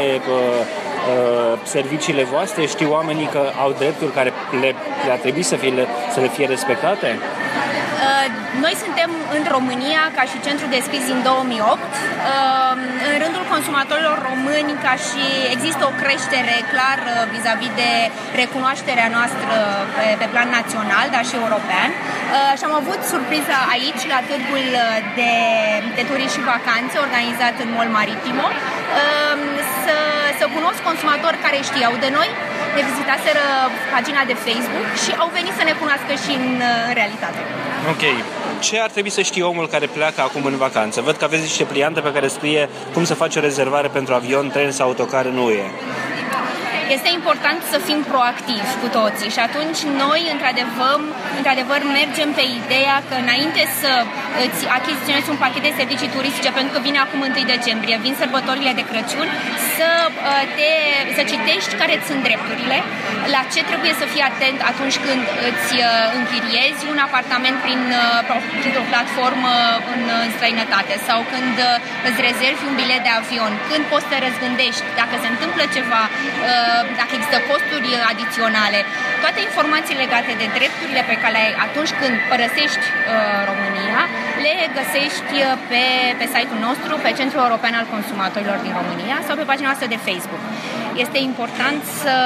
[1.62, 2.66] serviciile voastre?
[2.66, 4.74] Știu oamenii că au drepturi care le,
[5.06, 5.72] le-ar trebui să, fie,
[6.12, 7.18] să le fie respectate?
[8.64, 11.80] Noi suntem în România ca și centru deschis din 2008.
[13.08, 16.98] În rândul consumatorilor români ca și există o creștere clar
[17.32, 17.92] vis-a-vis de
[18.40, 19.54] recunoașterea noastră
[19.96, 21.90] pe, pe plan național, dar și european.
[22.58, 24.64] Și am avut surpriza aici, la târgul
[25.18, 25.32] de,
[25.96, 28.46] de turism și vacanțe organizat în Mol Maritimo,
[29.84, 29.96] să,
[30.38, 32.28] să cunosc consumatori care știau de noi,
[32.76, 33.44] ne vizitaseră
[33.94, 36.46] pagina de Facebook și au venit să ne cunoască și în,
[36.88, 37.40] în realitate.
[37.90, 38.02] Ok.
[38.60, 41.00] Ce ar trebui să știe omul care pleacă acum în vacanță?
[41.00, 44.48] Văd că aveți niște pliante pe care scrie cum să face o rezervare pentru avion,
[44.48, 45.64] tren sau autocar în UE
[46.94, 50.98] este important să fim proactivi cu toții și atunci noi, într-adevăr,
[51.38, 53.92] într-adevăr mergem pe ideea că înainte să
[54.44, 58.72] îți achiziționezi un pachet de servicii turistice, pentru că vine acum 1 decembrie, vin sărbătorile
[58.78, 59.28] de Crăciun,
[59.76, 60.70] să, uh, te,
[61.16, 62.78] să citești care sunt drepturile,
[63.34, 65.86] la ce trebuie să fii atent atunci când îți uh,
[66.18, 69.54] închiriezi un apartament prin, uh, printr-o platformă
[69.92, 71.56] în, în străinătate sau când
[72.08, 76.02] îți rezervi un bilet de avion, când poți să te răzgândești, dacă se întâmplă ceva,
[77.00, 78.78] dacă există costuri adiționale,
[79.24, 84.00] toate informații legate de drepturile pe care ai atunci când părăsești uh, România,
[84.44, 85.32] le găsești
[85.70, 85.82] pe,
[86.18, 90.04] pe site-ul nostru, pe Centrul European al Consumatorilor din România sau pe pagina noastră de
[90.08, 90.42] Facebook.
[91.04, 92.16] Este important să,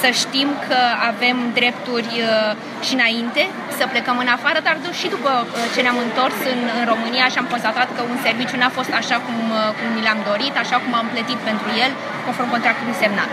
[0.00, 0.78] să știm că
[1.10, 2.52] avem drepturi uh,
[2.86, 3.42] și înainte
[3.78, 7.38] să plecăm în afară, dar și după uh, ce ne-am întors în, în România și
[7.42, 10.76] am constatat că un serviciu n-a fost așa cum, uh, cum ni l-am dorit, așa
[10.82, 11.92] cum am plătit pentru el,
[12.26, 13.30] conform contractului semnat.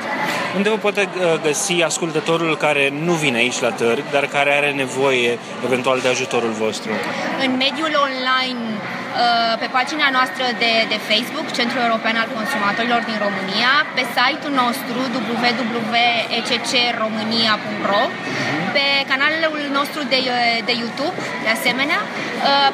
[0.57, 1.01] Unde vă poate
[1.47, 5.29] găsi ascultătorul care nu vine aici la târg, dar care are nevoie
[5.67, 6.91] eventual de ajutorul vostru?
[7.45, 8.63] În mediul online
[9.61, 14.97] pe pagina noastră de, de Facebook, Centrul European al Consumatorilor din România, pe site-ul nostru
[15.15, 18.03] www.eccromania.ro,
[18.75, 20.19] pe canalul nostru de,
[20.69, 21.99] de YouTube, de asemenea,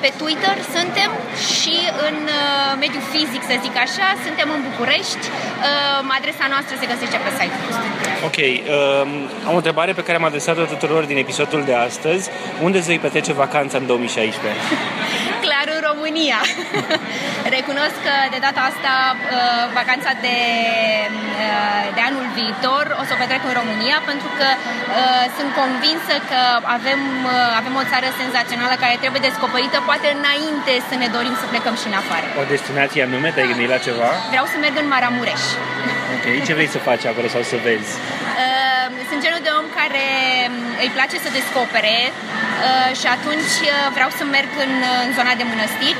[0.03, 1.11] pe Twitter suntem
[1.57, 1.75] și
[2.07, 2.17] în
[2.83, 5.25] mediul fizic, să zic așa, suntem în București.
[6.17, 7.57] Adresa noastră se găsește pe site
[8.29, 8.37] Ok.
[8.37, 9.09] Um,
[9.47, 12.29] am o întrebare pe care am adresat-o tuturor din episodul de astăzi.
[12.61, 14.59] Unde să-i petrece vacanța în 2016?
[16.03, 16.39] Clar în România.
[17.57, 20.37] Recunosc că de data asta uh, vacanța de,
[21.43, 26.13] uh, de anul viitor o să o petrec în România pentru că uh, sunt convinsă
[26.31, 26.41] că
[26.77, 27.01] avem,
[27.59, 31.87] avem o țară senzațională care trebuie descoperită poate înainte să ne dorim să plecăm și
[31.91, 32.25] în afară.
[32.41, 33.29] O destinație anume?
[33.33, 34.09] Te-ai gândit la ceva?
[34.33, 35.43] Vreau să merg în Maramureș.
[36.15, 37.91] Ok, ce vrei să faci acolo sau să vezi?
[39.03, 40.05] Uh, sunt genul de om care
[40.47, 44.73] um, îi place să descopere uh, și atunci uh, vreau să merg în,
[45.05, 45.99] în zona de mănăstiri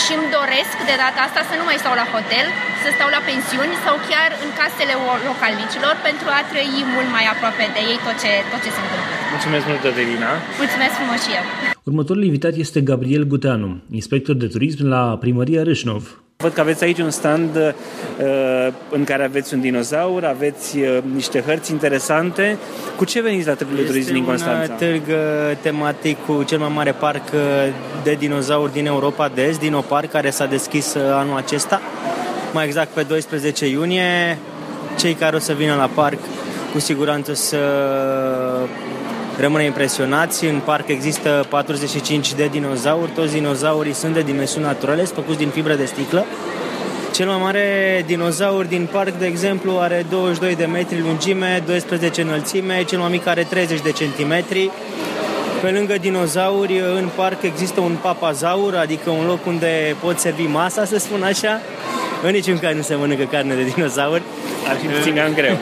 [0.00, 2.46] și îmi doresc de data asta să nu mai stau la hotel,
[2.82, 4.94] să stau la pensiuni sau chiar în casele
[5.30, 9.12] localnicilor pentru a trăi mult mai aproape de ei tot ce, tot ce se întâmplă.
[9.34, 10.30] Mulțumesc mult, Adelina!
[10.62, 11.44] Mulțumesc frumos și eu!
[11.90, 13.70] Următorul invitat este Gabriel Guteanu,
[14.00, 16.02] inspector de turism la Primăria Râșnov.
[16.38, 21.40] Văd că aveți aici un stand uh, în care aveți un dinozaur, aveți uh, niște
[21.40, 22.58] hărți interesante.
[22.96, 24.62] Cu ce veniți la Târgul de Turism din Constanța?
[24.62, 27.40] Este un târg uh, tematic cu cel mai mare parc uh,
[28.02, 31.80] de dinozauri din Europa de Est, Dinopark, care s-a deschis uh, anul acesta,
[32.52, 34.38] mai exact pe 12 iunie.
[34.98, 36.18] Cei care o să vină la parc
[36.72, 37.58] cu siguranță să
[39.38, 40.44] rămâne impresionați.
[40.44, 45.48] În parc există 45 de dinozauri, toți dinozaurii sunt de dimensiuni naturale, sunt făcuți din
[45.48, 46.24] fibră de sticlă.
[47.12, 52.84] Cel mai mare dinozaur din parc, de exemplu, are 22 de metri lungime, 12 înălțime,
[52.84, 54.70] cel mai mic are 30 de centimetri.
[55.62, 60.84] Pe lângă dinozauri, în parc există un papazaur, adică un loc unde pot servi masa,
[60.84, 61.60] să spun așa.
[62.22, 64.22] În niciun caz nu se mănâncă carne de dinozauri.
[64.68, 65.56] Ar fi puțin cam greu.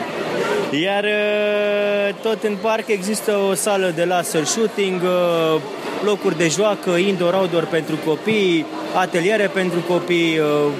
[0.71, 5.61] Iar uh, tot în parc există o sală de laser shooting, uh,
[6.03, 10.71] locuri de joacă, indoor-outdoor pentru copii, ateliere pentru copii, uh,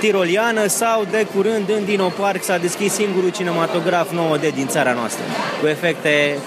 [0.00, 5.24] tiroliană sau de curând în Dino Park s-a deschis singurul cinematograf 9D din țara noastră,
[5.60, 6.38] cu efecte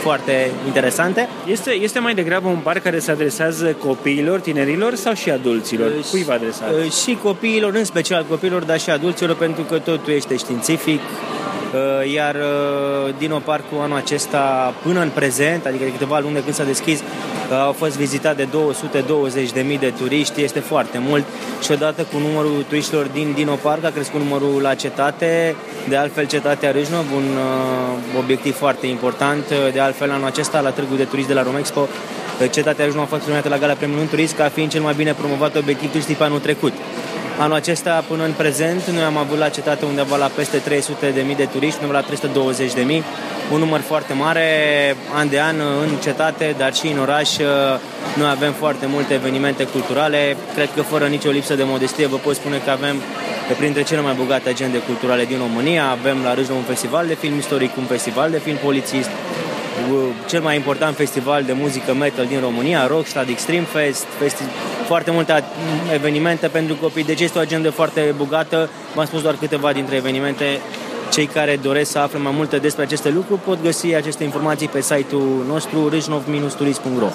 [0.00, 1.28] foarte interesante.
[1.46, 5.92] Este, este mai degrabă un parc care se adresează copiilor, tinerilor sau și adulților?
[6.10, 6.64] Cui va adresa?
[7.02, 11.63] Și copiilor, în special copiilor, dar și adulților, pentru că totul este științific, Uh,
[12.12, 16.54] iar uh, Dino Parcul anul acesta până în prezent, adică de câteva luni de când
[16.54, 18.48] s-a deschis, uh, au fost vizitat de
[19.72, 21.24] 220.000 de turiști, este foarte mult
[21.62, 25.56] și odată cu numărul turiștilor din Dino Park a crescut numărul la cetate,
[25.88, 27.38] de altfel cetatea Râșnov, un
[28.18, 31.88] obiectiv foarte important, de altfel anul acesta la Târgul de Turiști de la Romexpo,
[32.50, 35.56] cetatea Râșnov a fost premiată la Gala Premiului Turist ca fiind cel mai bine promovat
[35.56, 36.72] obiectiv turistic pe anul trecut.
[37.38, 41.20] Anul acesta, până în prezent, noi am avut la cetate undeva la peste 300 de
[41.20, 43.04] mii de turiști, undeva la 320 de mii,
[43.52, 44.46] un număr foarte mare,
[45.14, 47.36] an de an în cetate, dar și în oraș.
[48.16, 50.36] Noi avem foarte multe evenimente culturale.
[50.54, 52.96] Cred că fără nicio lipsă de modestie vă pot spune că avem
[53.58, 55.90] printre cele mai bogate agende culturale din România.
[55.90, 59.10] Avem la Râșnă un festival de film istoric, un festival de film polițist,
[60.26, 64.50] cel mai important festival de muzică metal din România, Rockstad Extreme Fest, festi-
[64.86, 65.44] foarte multe
[65.92, 68.70] evenimente pentru copii, deci este o agendă foarte bogată.
[68.94, 70.44] V-am spus doar câteva dintre evenimente.
[71.14, 74.80] Cei care doresc să afle mai multe despre aceste lucruri pot găsi aceste informații pe
[74.80, 77.08] site-ul nostru râșnov-turist.ro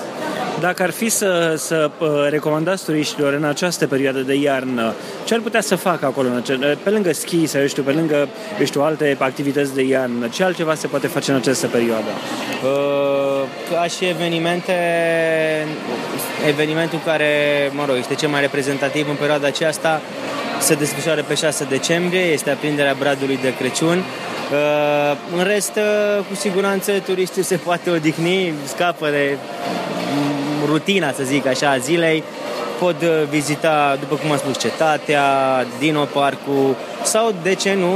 [0.60, 5.40] dacă ar fi să, să uh, recomandați turiștilor în această perioadă de iarnă, ce ar
[5.40, 6.30] putea să facă acolo?
[6.84, 8.28] Pe lângă schi sau, eu știu, pe lângă,
[8.60, 12.10] eu știu, alte activități de iarnă, ce altceva se poate face în această perioadă?
[12.64, 14.74] Uh, ca și evenimente,
[16.48, 17.32] evenimentul care,
[17.72, 20.02] mă rog, este cel mai reprezentativ în perioada aceasta,
[20.60, 23.98] se desfășoară pe 6 decembrie, este aprinderea bradului de Crăciun.
[23.98, 29.38] Uh, în rest, uh, cu siguranță, turistul se poate odihni, scapă de
[30.66, 32.24] rutina, să zic așa, a zilei.
[32.80, 35.26] Pot uh, vizita, după cum am spus, cetatea,
[35.80, 37.94] Dino Parcul sau, de ce nu,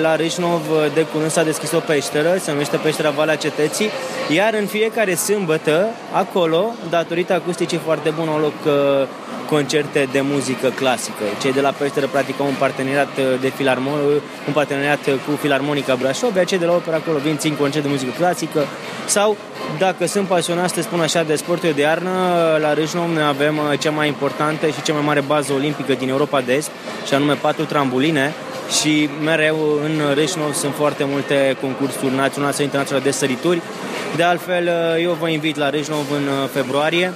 [0.00, 0.60] la Râșnov
[0.94, 3.90] de curând s-a deschis o peșteră, se numește Peștera Valea Cetății,
[4.34, 9.06] iar în fiecare sâmbătă, acolo, datorită acusticii foarte bun, au loc uh,
[9.48, 11.24] concerte de muzică clasică.
[11.40, 13.98] Cei de la Peșteră practic au un parteneriat uh, de filarmon,
[14.46, 17.90] un parteneriat cu Filarmonica Brașov, iar cei de la opera acolo vin țin concert de
[17.90, 18.64] muzică clasică
[19.06, 19.36] sau
[19.78, 22.10] dacă sunt pasionat, să spun așa, de sporturi de iarnă,
[22.60, 26.08] la Râșnov noi avem uh, cea mai importantă și cea mai mare bază olimpică din
[26.08, 26.70] Europa de Est,
[27.06, 28.34] și anume patru trambuline,
[28.80, 33.62] și mereu în Râșnov sunt foarte multe concursuri naționale sau internaționale de sărituri.
[34.16, 37.12] De altfel, uh, eu vă invit la Râșnov în uh, februarie,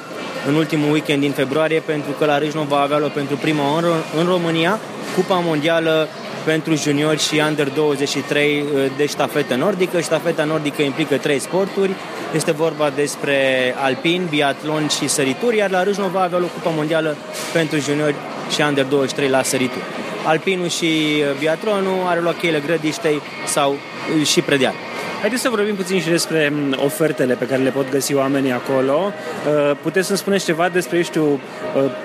[0.49, 3.93] în ultimul weekend din februarie, pentru că la Râșnov va avea loc pentru prima oară
[4.19, 4.79] în România
[5.15, 6.09] Cupa Mondială
[6.45, 8.65] pentru juniori și under 23
[8.97, 10.01] de ștafetă nordică.
[10.01, 11.91] Ștafeta nordică implică trei sporturi,
[12.35, 17.17] este vorba despre alpin, biatlon și sărituri, iar la Râșnov va avea loc Cupa Mondială
[17.53, 18.15] pentru juniori
[18.55, 19.85] și under 23 la sărituri.
[20.25, 23.77] Alpinul și biatlonul are loc cheile grădiștei sau
[24.25, 24.75] și predeal.
[25.21, 29.13] Haideți să vorbim puțin și despre mm, ofertele pe care le pot găsi oamenii acolo.
[29.47, 31.41] Uh, puteți să-mi spuneți ceva despre, eu știu, uh,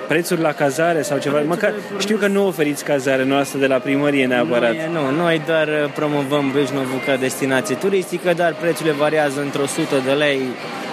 [0.08, 1.40] prețuri la cazare sau ceva?
[1.46, 4.74] Măcar, știu că nu oferiți cazare noastră de la primărie neapărat.
[4.92, 10.02] Nu, nu, noi doar uh, promovăm Bâșnovul ca destinație turistică, dar prețurile variază între 100
[10.04, 10.40] de lei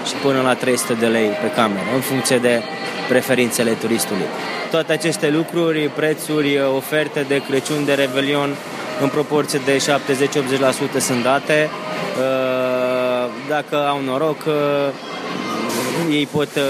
[0.06, 2.62] și până la 300 de lei pe cameră, în funcție de
[3.08, 4.26] preferințele turistului.
[4.72, 8.50] Toate aceste lucruri, prețuri, oferte de Crăciun, de Revelion,
[9.04, 11.70] în proporție de 70-80% sunt date.
[11.70, 14.54] Uh, dacă au noroc, uh,
[16.10, 16.64] ei pot uh,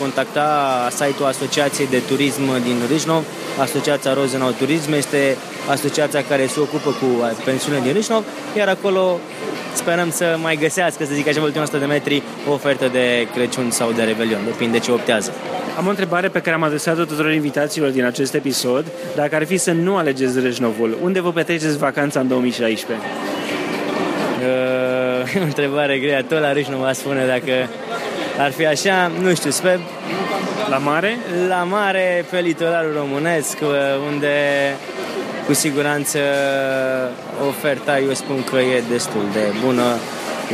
[0.00, 0.48] contacta
[0.90, 3.24] site-ul Asociației de Turism din Râșnov.
[3.58, 5.36] Asociația Rozenau Turism este
[5.70, 7.06] asociația care se ocupă cu
[7.44, 8.24] pensiunile din Râșnov,
[8.56, 9.20] iar acolo
[9.76, 13.70] sperăm să mai găsească, să zic așa, ultima 100 de metri, o ofertă de Crăciun
[13.70, 15.32] sau de Revelion, depinde ce optează.
[15.76, 18.84] Am o întrebare pe care am adresat-o tuturor invitațiilor din acest episod.
[19.14, 23.06] Dacă ar fi să nu alegeți Râșnovul, unde vă petreceți vacanța în 2016?
[25.34, 26.22] Uh, întrebare grea.
[26.22, 27.52] Tot la Râșnov va spune dacă
[28.38, 29.80] ar fi așa, nu știu, sper...
[30.70, 31.16] La mare?
[31.48, 33.68] La mare, pe litoralul românesc, uh,
[34.12, 34.34] unde
[35.46, 36.18] cu siguranță
[37.48, 39.82] oferta, eu spun că e destul de bună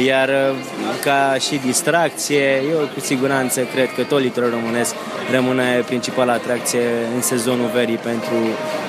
[0.07, 0.57] iar uh,
[1.05, 4.95] ca și distracție, eu cu siguranță cred că tot litorul românesc
[5.31, 6.81] rămâne principala atracție
[7.15, 8.35] în sezonul verii pentru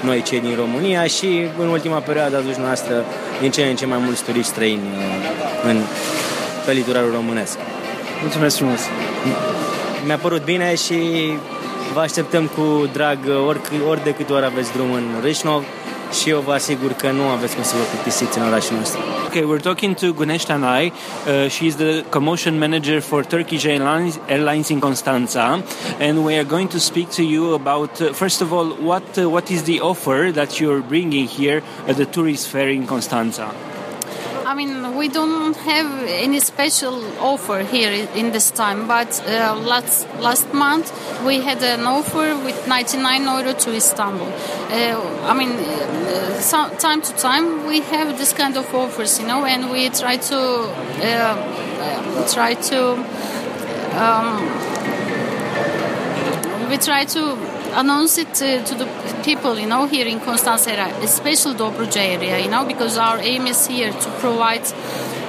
[0.02, 3.06] noi cei din România și în ultima perioadă aduci noastră
[3.42, 5.82] din ce în ce mai mulți turiști străini uh, în,
[6.66, 7.58] pe litoralul românesc.
[8.22, 8.80] Mulțumesc frumos!
[10.06, 10.98] Mi-a părut bine și
[11.94, 15.63] vă așteptăm cu drag ori, ori de câte ori aveți drum în Râșnov
[16.13, 18.99] și eu vă asigur că nu aveți cum să vă plictisiți în orașul nostru.
[19.26, 20.86] Okay, we're talking to Gunesh Tanai.
[20.86, 25.63] Uh, she is the commotion manager for Turkish Airlines, Airlines in Constanza,
[25.99, 29.30] and we are going to speak to you about, uh, first of all, what uh,
[29.30, 33.72] what is the offer that you're bringing here at the tourist fair in Constanza?
[34.45, 40.08] I mean, we don't have any special offer here in this time, but uh, last
[40.19, 40.91] last month
[41.25, 44.28] we had an offer with 99 euro to Istanbul.
[44.28, 49.28] Uh, I mean, uh, some, time to time we have this kind of offers, you
[49.28, 50.39] know, and we try to
[51.01, 52.80] uh, try to.
[53.95, 54.63] Um,
[56.70, 58.88] we try to announce it to, to, the
[59.24, 63.47] people, you know, here in Constanța area, especially Dobruja area, you know, because our aim
[63.47, 64.65] is here to provide,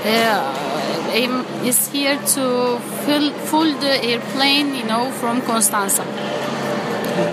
[0.05, 6.05] uh, aim is here to fill, the airplane, you know, from Constanza.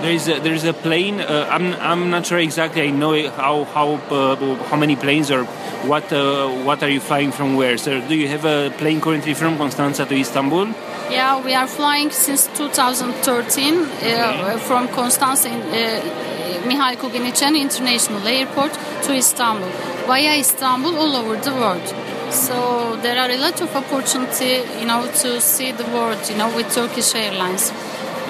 [0.02, 1.20] There is a, there is a plane.
[1.20, 2.82] Uh, I'm I'm not sure exactly.
[2.82, 4.36] I know how how uh,
[4.70, 5.44] how many planes or
[5.90, 7.76] what uh, what are you flying from where?
[7.78, 10.68] So do you have a plane currently from Constanza to Istanbul?
[11.12, 18.72] Yeah, we are flying since 2013 uh, from Constance in, uh, Mihail Kuginichen International Airport
[19.02, 19.68] to Istanbul,
[20.06, 21.86] via Istanbul all over the world.
[22.30, 26.48] So there are a lot of opportunity, you know, to see the world, you know,
[26.56, 27.70] with Turkish Airlines.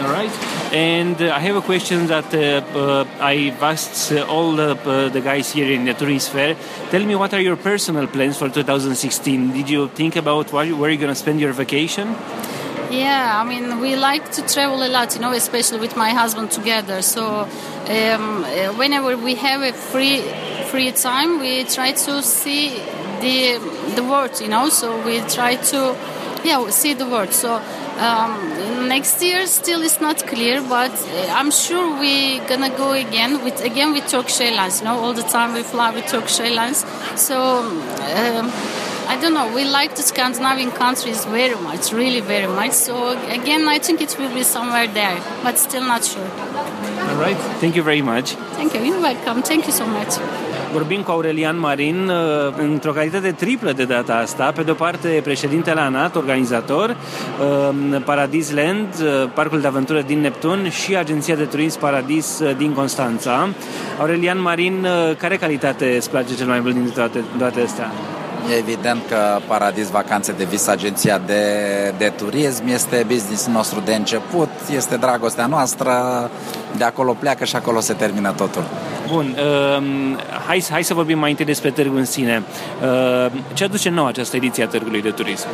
[0.01, 0.33] All right.
[0.73, 5.09] And uh, I have a question that uh, uh, I've asked uh, all the, uh,
[5.09, 6.57] the guys here in the tourist fair.
[6.91, 9.53] Tell me, what are your personal plans for 2016?
[9.53, 12.17] Did you think about where you're going to spend your vacation?
[12.93, 16.51] Yeah, I mean, we like to travel a lot, you know, especially with my husband
[16.51, 17.01] together.
[17.01, 20.21] So um, uh, whenever we have a free
[20.71, 22.69] free time, we try to see
[23.23, 23.59] the
[23.97, 24.69] the world, you know.
[24.69, 25.97] So we try to
[26.45, 27.33] yeah see the world.
[27.33, 27.63] So
[27.99, 33.43] um, next year still is not clear, but uh, I'm sure we're gonna go again
[33.43, 34.81] with again with Turkish Airlines.
[34.81, 36.85] You know, all the time we fly with Turkish Airlines.
[37.17, 37.37] So.
[38.19, 38.53] Um,
[39.13, 39.49] I don't know.
[39.55, 42.73] We like the Scandinavian countries very much, really very much.
[42.73, 42.95] So
[43.39, 46.31] again, I think it will be somewhere there, but still not sure.
[47.09, 47.37] All right.
[47.61, 48.29] Thank you very much.
[48.59, 48.81] Thank you.
[48.81, 49.43] You're welcome.
[49.43, 50.13] Thank you so much.
[50.73, 54.53] Vorbim cu Aurelian Marin uh, într-o calitate triplă de data asta.
[54.55, 60.71] Pe de-o parte, președintele ANAT, organizator, uh, Paradis Land, uh, parcul de aventură din Neptun
[60.71, 63.49] și agenția de turism Paradis din Constanța.
[63.99, 64.87] Aurelian Marin,
[65.19, 67.91] care calitate îți place cel mai mult dintre toate, toate astea?
[68.51, 71.45] E evident că Paradis Vacanțe de Vis, agenția de,
[71.99, 75.93] de turism, este business nostru de început, este dragostea noastră,
[76.77, 78.65] de acolo pleacă și acolo se termină totul.
[79.09, 79.83] Bun, uh,
[80.47, 82.43] hai, hai să vorbim mai întâi despre târgul în sine.
[82.83, 85.47] Uh, ce aduce nou această ediție a târgului de turism?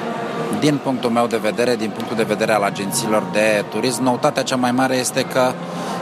[0.60, 4.56] Din punctul meu de vedere, din punctul de vedere al agențiilor de turism, noutatea cea
[4.56, 5.52] mai mare este că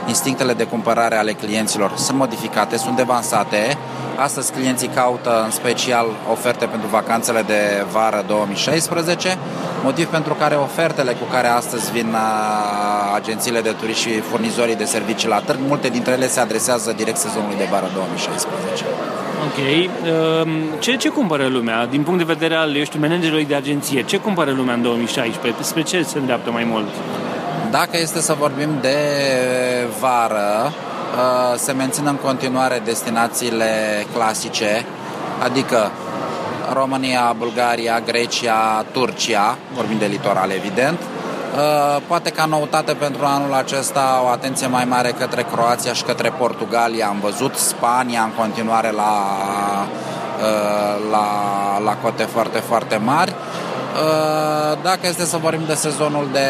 [0.07, 3.77] instinctele de cumpărare ale clienților sunt modificate, sunt devansate,
[4.19, 9.37] Astăzi clienții caută în special oferte pentru vacanțele de vară 2016,
[9.83, 12.15] motiv pentru care ofertele cu care astăzi vin
[13.15, 17.17] agențiile de turiști și furnizorii de servicii la târg, multe dintre ele se adresează direct
[17.17, 18.85] sezonului de vară 2016.
[19.45, 19.57] Ok.
[19.57, 21.85] Ehm, ce, ce cumpără lumea?
[21.85, 25.63] Din punct de vedere al, eu știu, managerului de agenție, ce cumpără lumea în 2016?
[25.63, 26.87] Spre ce se îndreaptă mai mult?
[27.71, 28.97] Dacă este să vorbim de
[29.99, 30.73] vară,
[31.17, 33.69] Uh, se mențin în continuare destinațiile
[34.13, 34.85] clasice,
[35.43, 35.91] adică
[36.73, 40.99] România, Bulgaria, Grecia, Turcia, vorbim de litoral evident.
[41.55, 46.29] Uh, poate ca noutate pentru anul acesta o atenție mai mare către Croația și către
[46.37, 47.07] Portugalia.
[47.07, 49.13] Am văzut Spania în continuare la,
[50.39, 51.27] uh, la,
[51.83, 53.35] la cote foarte, foarte mari.
[54.83, 56.49] Dacă este să vorbim de sezonul de,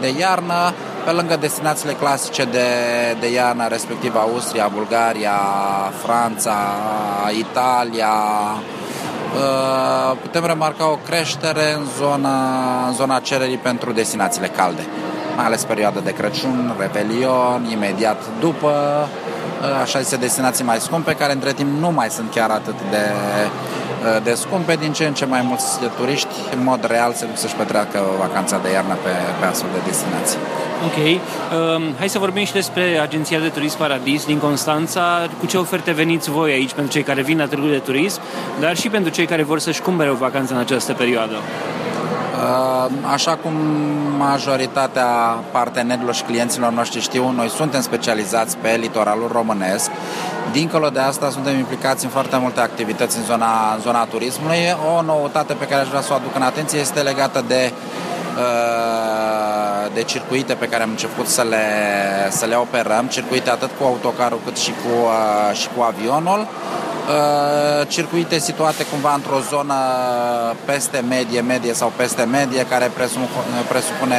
[0.00, 0.72] de iarnă,
[1.04, 2.66] pe lângă destinațiile clasice de,
[3.20, 5.40] de iarnă, respectiv Austria, Bulgaria,
[6.02, 6.56] Franța,
[7.38, 8.12] Italia,
[8.54, 8.78] uh,
[10.20, 12.36] putem remarca o creștere în zona,
[12.86, 14.86] în zona cererii pentru destinațiile calde,
[15.36, 18.72] mai ales perioada de Crăciun, Revelion, imediat după,
[19.60, 23.02] uh, așa zise destinații mai scumpe, care între timp nu mai sunt chiar atât de
[23.98, 27.36] Uh, de scumpe, din ce în ce mai mulți turiști în mod real se duc
[27.36, 29.10] să-și petreacă vacanța de iarnă pe,
[29.40, 30.38] pe astfel de destinații.
[30.84, 30.96] Ok.
[30.96, 35.28] Um, hai să vorbim și despre agenția de turism Paradis din Constanța.
[35.38, 38.20] Cu ce oferte veniți voi aici pentru cei care vin la târgul de turism,
[38.60, 41.34] dar și pentru cei care vor să-și cumpere o vacanță în această perioadă?
[41.34, 43.52] Uh, așa cum
[44.18, 45.06] majoritatea
[45.50, 49.90] partenerilor și clienților noștri știu, noi suntem specializați pe litoralul românesc.
[50.52, 54.76] Dincolo de asta, suntem implicați în foarte multe activități în zona, în zona turismului.
[54.96, 57.72] O noutate pe care aș vrea să o aduc în atenție este legată de
[58.36, 59.17] uh,
[59.94, 61.66] de circuite pe care am început să le,
[62.30, 66.46] să le operăm, circuite atât cu autocarul cât și cu, uh, și cu avionul.
[67.08, 69.74] Uh, circuite situate cumva într-o zonă
[70.64, 72.90] peste medie, medie sau peste medie, care
[73.68, 74.16] presupune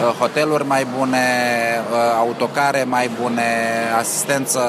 [0.00, 1.18] uh, hoteluri mai bune,
[1.90, 3.42] uh, autocare mai bune,
[3.98, 4.60] asistență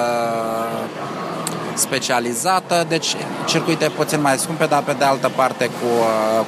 [1.74, 3.16] specializată, deci
[3.46, 5.88] circuite puțin mai scumpe, dar pe de altă parte cu,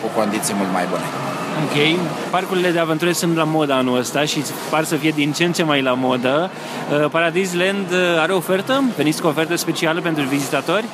[0.01, 1.29] cu condiții mult mai bune.
[1.64, 1.99] Ok.
[2.30, 5.51] Parcurile de aventură sunt la modă anul ăsta și par să fie din ce în
[5.51, 6.51] ce mai la modă.
[7.12, 8.84] Paradise Land are ofertă?
[8.95, 10.86] Veniți cu ofertă specială pentru vizitatori?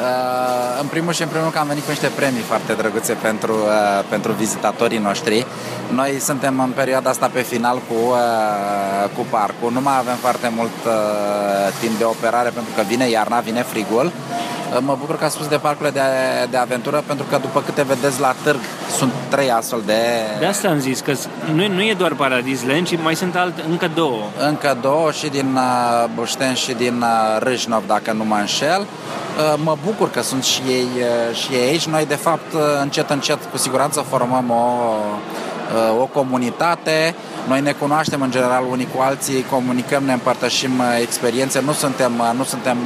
[0.00, 3.52] Uh, în primul și în primul că am venit cu niște premii foarte drăguțe pentru,
[3.52, 5.46] uh, pentru vizitatorii noștri.
[5.92, 9.72] Noi suntem în perioada asta pe final cu, uh, cu parcul.
[9.72, 10.76] Nu mai avem foarte mult
[11.80, 14.12] timp de operare pentru că vine iarna, vine frigul.
[14.78, 16.00] Mă bucur că a spus de parcurile de,
[16.50, 18.58] de aventură pentru că după câte vedeți la târg
[18.96, 20.02] sunt trei astfel de...
[20.38, 21.12] De asta am zis că
[21.54, 24.22] nu, nu e doar Paradisland, ci mai sunt alt, încă două.
[24.48, 28.80] Încă două și din uh, Bușten și din uh, Râșnov, dacă nu mă înșel.
[28.80, 31.86] Uh, mă bucur că sunt și ei, uh, și ei aici.
[31.86, 34.94] Noi, de fapt, uh, încet, încet, cu siguranță formăm o,
[36.00, 37.14] o comunitate.
[37.48, 42.44] Noi ne cunoaștem în general unii cu alții, comunicăm, ne împărtășim experiențe, nu suntem, nu
[42.44, 42.76] suntem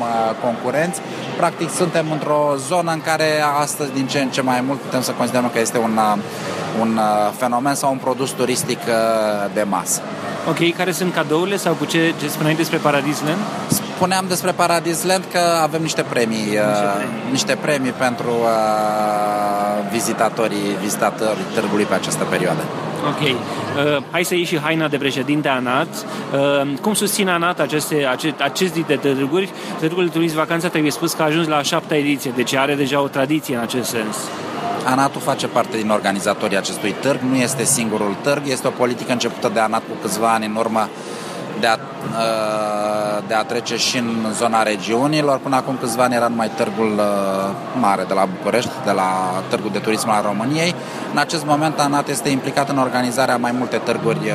[0.43, 1.01] concurenți.
[1.37, 5.11] Practic suntem într-o zonă în care astăzi din ce în ce mai mult putem să
[5.11, 5.99] considerăm că este un,
[6.80, 7.01] un
[7.37, 8.78] fenomen sau un produs turistic
[9.55, 10.01] de masă.
[10.49, 13.39] Ok, care sunt cadourile sau cu ce, ce spuneai despre Paradisland?
[13.95, 20.76] Spuneam despre Paradisland că avem niște premii, niște premii, uh, niște premii pentru uh, vizitatorii,
[20.80, 22.62] vizitatorii târgului pe această perioadă.
[23.09, 23.20] Ok.
[23.20, 25.88] Uh, hai să ieși și haina de președinte ANAT.
[25.88, 29.53] Uh, cum susține ANAT aceste, acest, acest tip de târguri?
[29.78, 32.74] Târgul de turism vacanța trebuie spus că a ajuns la a șaptea ediție, deci are
[32.74, 34.16] deja o tradiție în acest sens.
[34.84, 39.51] ANAT-ul face parte din organizatorii acestui târg, nu este singurul târg, este o politică începută
[39.55, 40.88] de ANAT cu câțiva ani în urmă
[41.64, 45.38] de a, uh, de a trece și în zona regiunilor.
[45.38, 47.50] Până acum câțiva ani era numai târgul uh,
[47.80, 49.10] mare de la București, de la
[49.48, 50.74] Târgul de Turism al României.
[51.12, 54.32] În acest moment ANAT este implicat în organizarea mai multe târguri uh,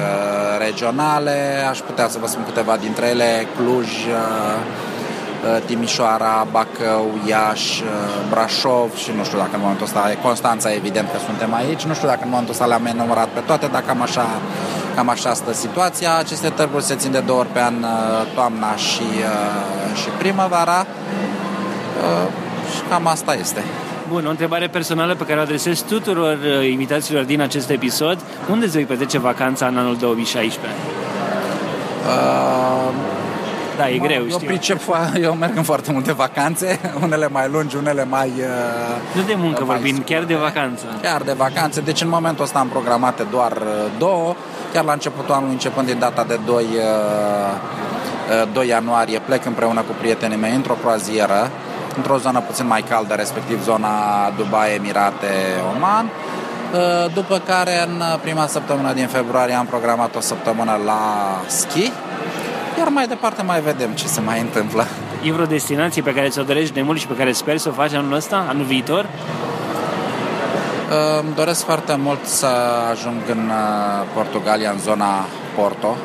[0.65, 1.65] regionale.
[1.69, 3.89] Aș putea să vă spun câteva dintre ele, Cluj,
[5.65, 7.83] Timișoara, Bacău, Iași,
[8.29, 12.07] Brașov și nu știu dacă în momentul ăsta, Constanța evident că suntem aici, nu știu
[12.07, 14.25] dacă în momentul ăsta le-am enumerat pe toate, dacă cam așa
[14.99, 16.17] Cam așa stă situația.
[16.17, 17.89] Aceste târguri se țin de două ori pe an, uh,
[18.35, 20.85] toamna și, uh, și primăvara.
[21.99, 22.27] Uh,
[22.75, 23.63] și cam asta este.
[24.09, 26.37] Bun, o întrebare personală pe care o adresez tuturor
[26.69, 28.17] invitațiilor din acest episod.
[28.49, 30.79] Unde îți vei petrece vacanța în anul 2016?
[32.05, 32.93] Uh,
[33.79, 34.47] da, e mă, greu, eu știu.
[34.47, 34.79] Pricep,
[35.25, 38.31] eu merg în foarte multe vacanțe, unele mai lungi, unele mai...
[39.15, 40.85] Nu de muncă vorbim, chiar de vacanță.
[41.01, 43.53] Chiar de vacanțe, deci în momentul ăsta am programate doar
[43.97, 44.35] două
[44.73, 46.65] chiar la începutul anului, începând din data de 2,
[48.53, 51.49] 2 uh, ianuarie, plec împreună cu prietenii mei într-o croazieră,
[51.95, 53.89] într-o zonă puțin mai caldă, respectiv zona
[54.37, 55.27] Dubai, Emirate,
[55.75, 56.05] Oman.
[56.05, 61.01] Uh, după care în prima săptămână din februarie am programat o săptămână la
[61.47, 61.91] schi,
[62.79, 64.85] iar mai departe mai vedem ce se mai întâmplă.
[65.23, 67.71] E vreo destinație pe care ți-o dorești de mult și pe care sper să o
[67.71, 69.05] faci anul ăsta, anul viitor?
[71.19, 72.47] Îmi doresc foarte mult să
[72.91, 75.25] ajung în uh, Portugalia, în zona
[75.55, 75.95] Porto.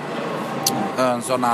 [1.15, 1.49] În zona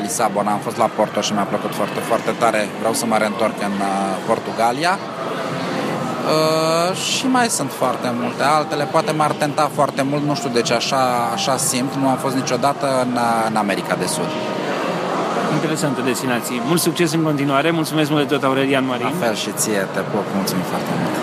[0.00, 2.68] Lisabona am fost la Porto și mi-a plăcut foarte, foarte tare.
[2.78, 4.98] Vreau să mă reîntorc în uh, Portugalia.
[6.32, 8.84] Uh, și mai sunt foarte multe altele.
[8.84, 11.02] Poate m-ar tenta foarte mult, nu știu de ce, așa,
[11.32, 11.94] așa simt.
[11.94, 13.18] Nu am fost niciodată în,
[13.48, 14.30] în America de Sud.
[15.52, 16.56] Interesantă destinație.
[16.66, 17.70] Mult succes în continuare.
[17.70, 19.04] Mulțumesc mult de tot, Aurelian Marin.
[19.04, 20.24] La fel și ție, te pup.
[20.34, 21.14] Mulțumim foarte mult.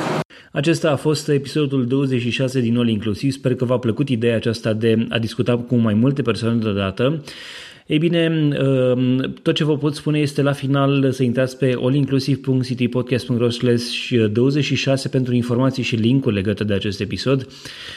[0.52, 3.32] Acesta a fost episodul 26 din All Inclusiv.
[3.32, 7.22] Sper că v-a plăcut ideea aceasta de a discuta cu mai multe persoane deodată.
[7.92, 13.48] Ei bine, um, tot ce vă pot spune este la final să intrați pe allinclusiv.citypodcast.ro
[14.32, 17.48] 26 pentru informații și link-uri legate de acest episod.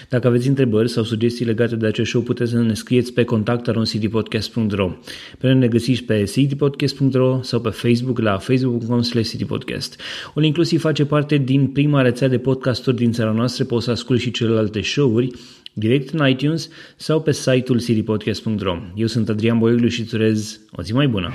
[0.08, 4.90] Dacă aveți întrebări sau sugestii legate de acest show, puteți să ne scrieți pe contactaroncitypodcast.ro
[5.38, 10.00] Pe noi ne găsiți pe citypodcast.ro sau pe Facebook la facebook.com citypodcast.
[10.34, 14.22] All Inclusiv face parte din prima rețea de podcasturi din țara noastră, poți să asculti
[14.22, 15.30] și celelalte show-uri
[15.74, 18.76] direct în iTunes sau pe site-ul citypodcast.ro.
[18.94, 21.32] Eu sunt Adrian Boioglu și îți urez o zi mai bună!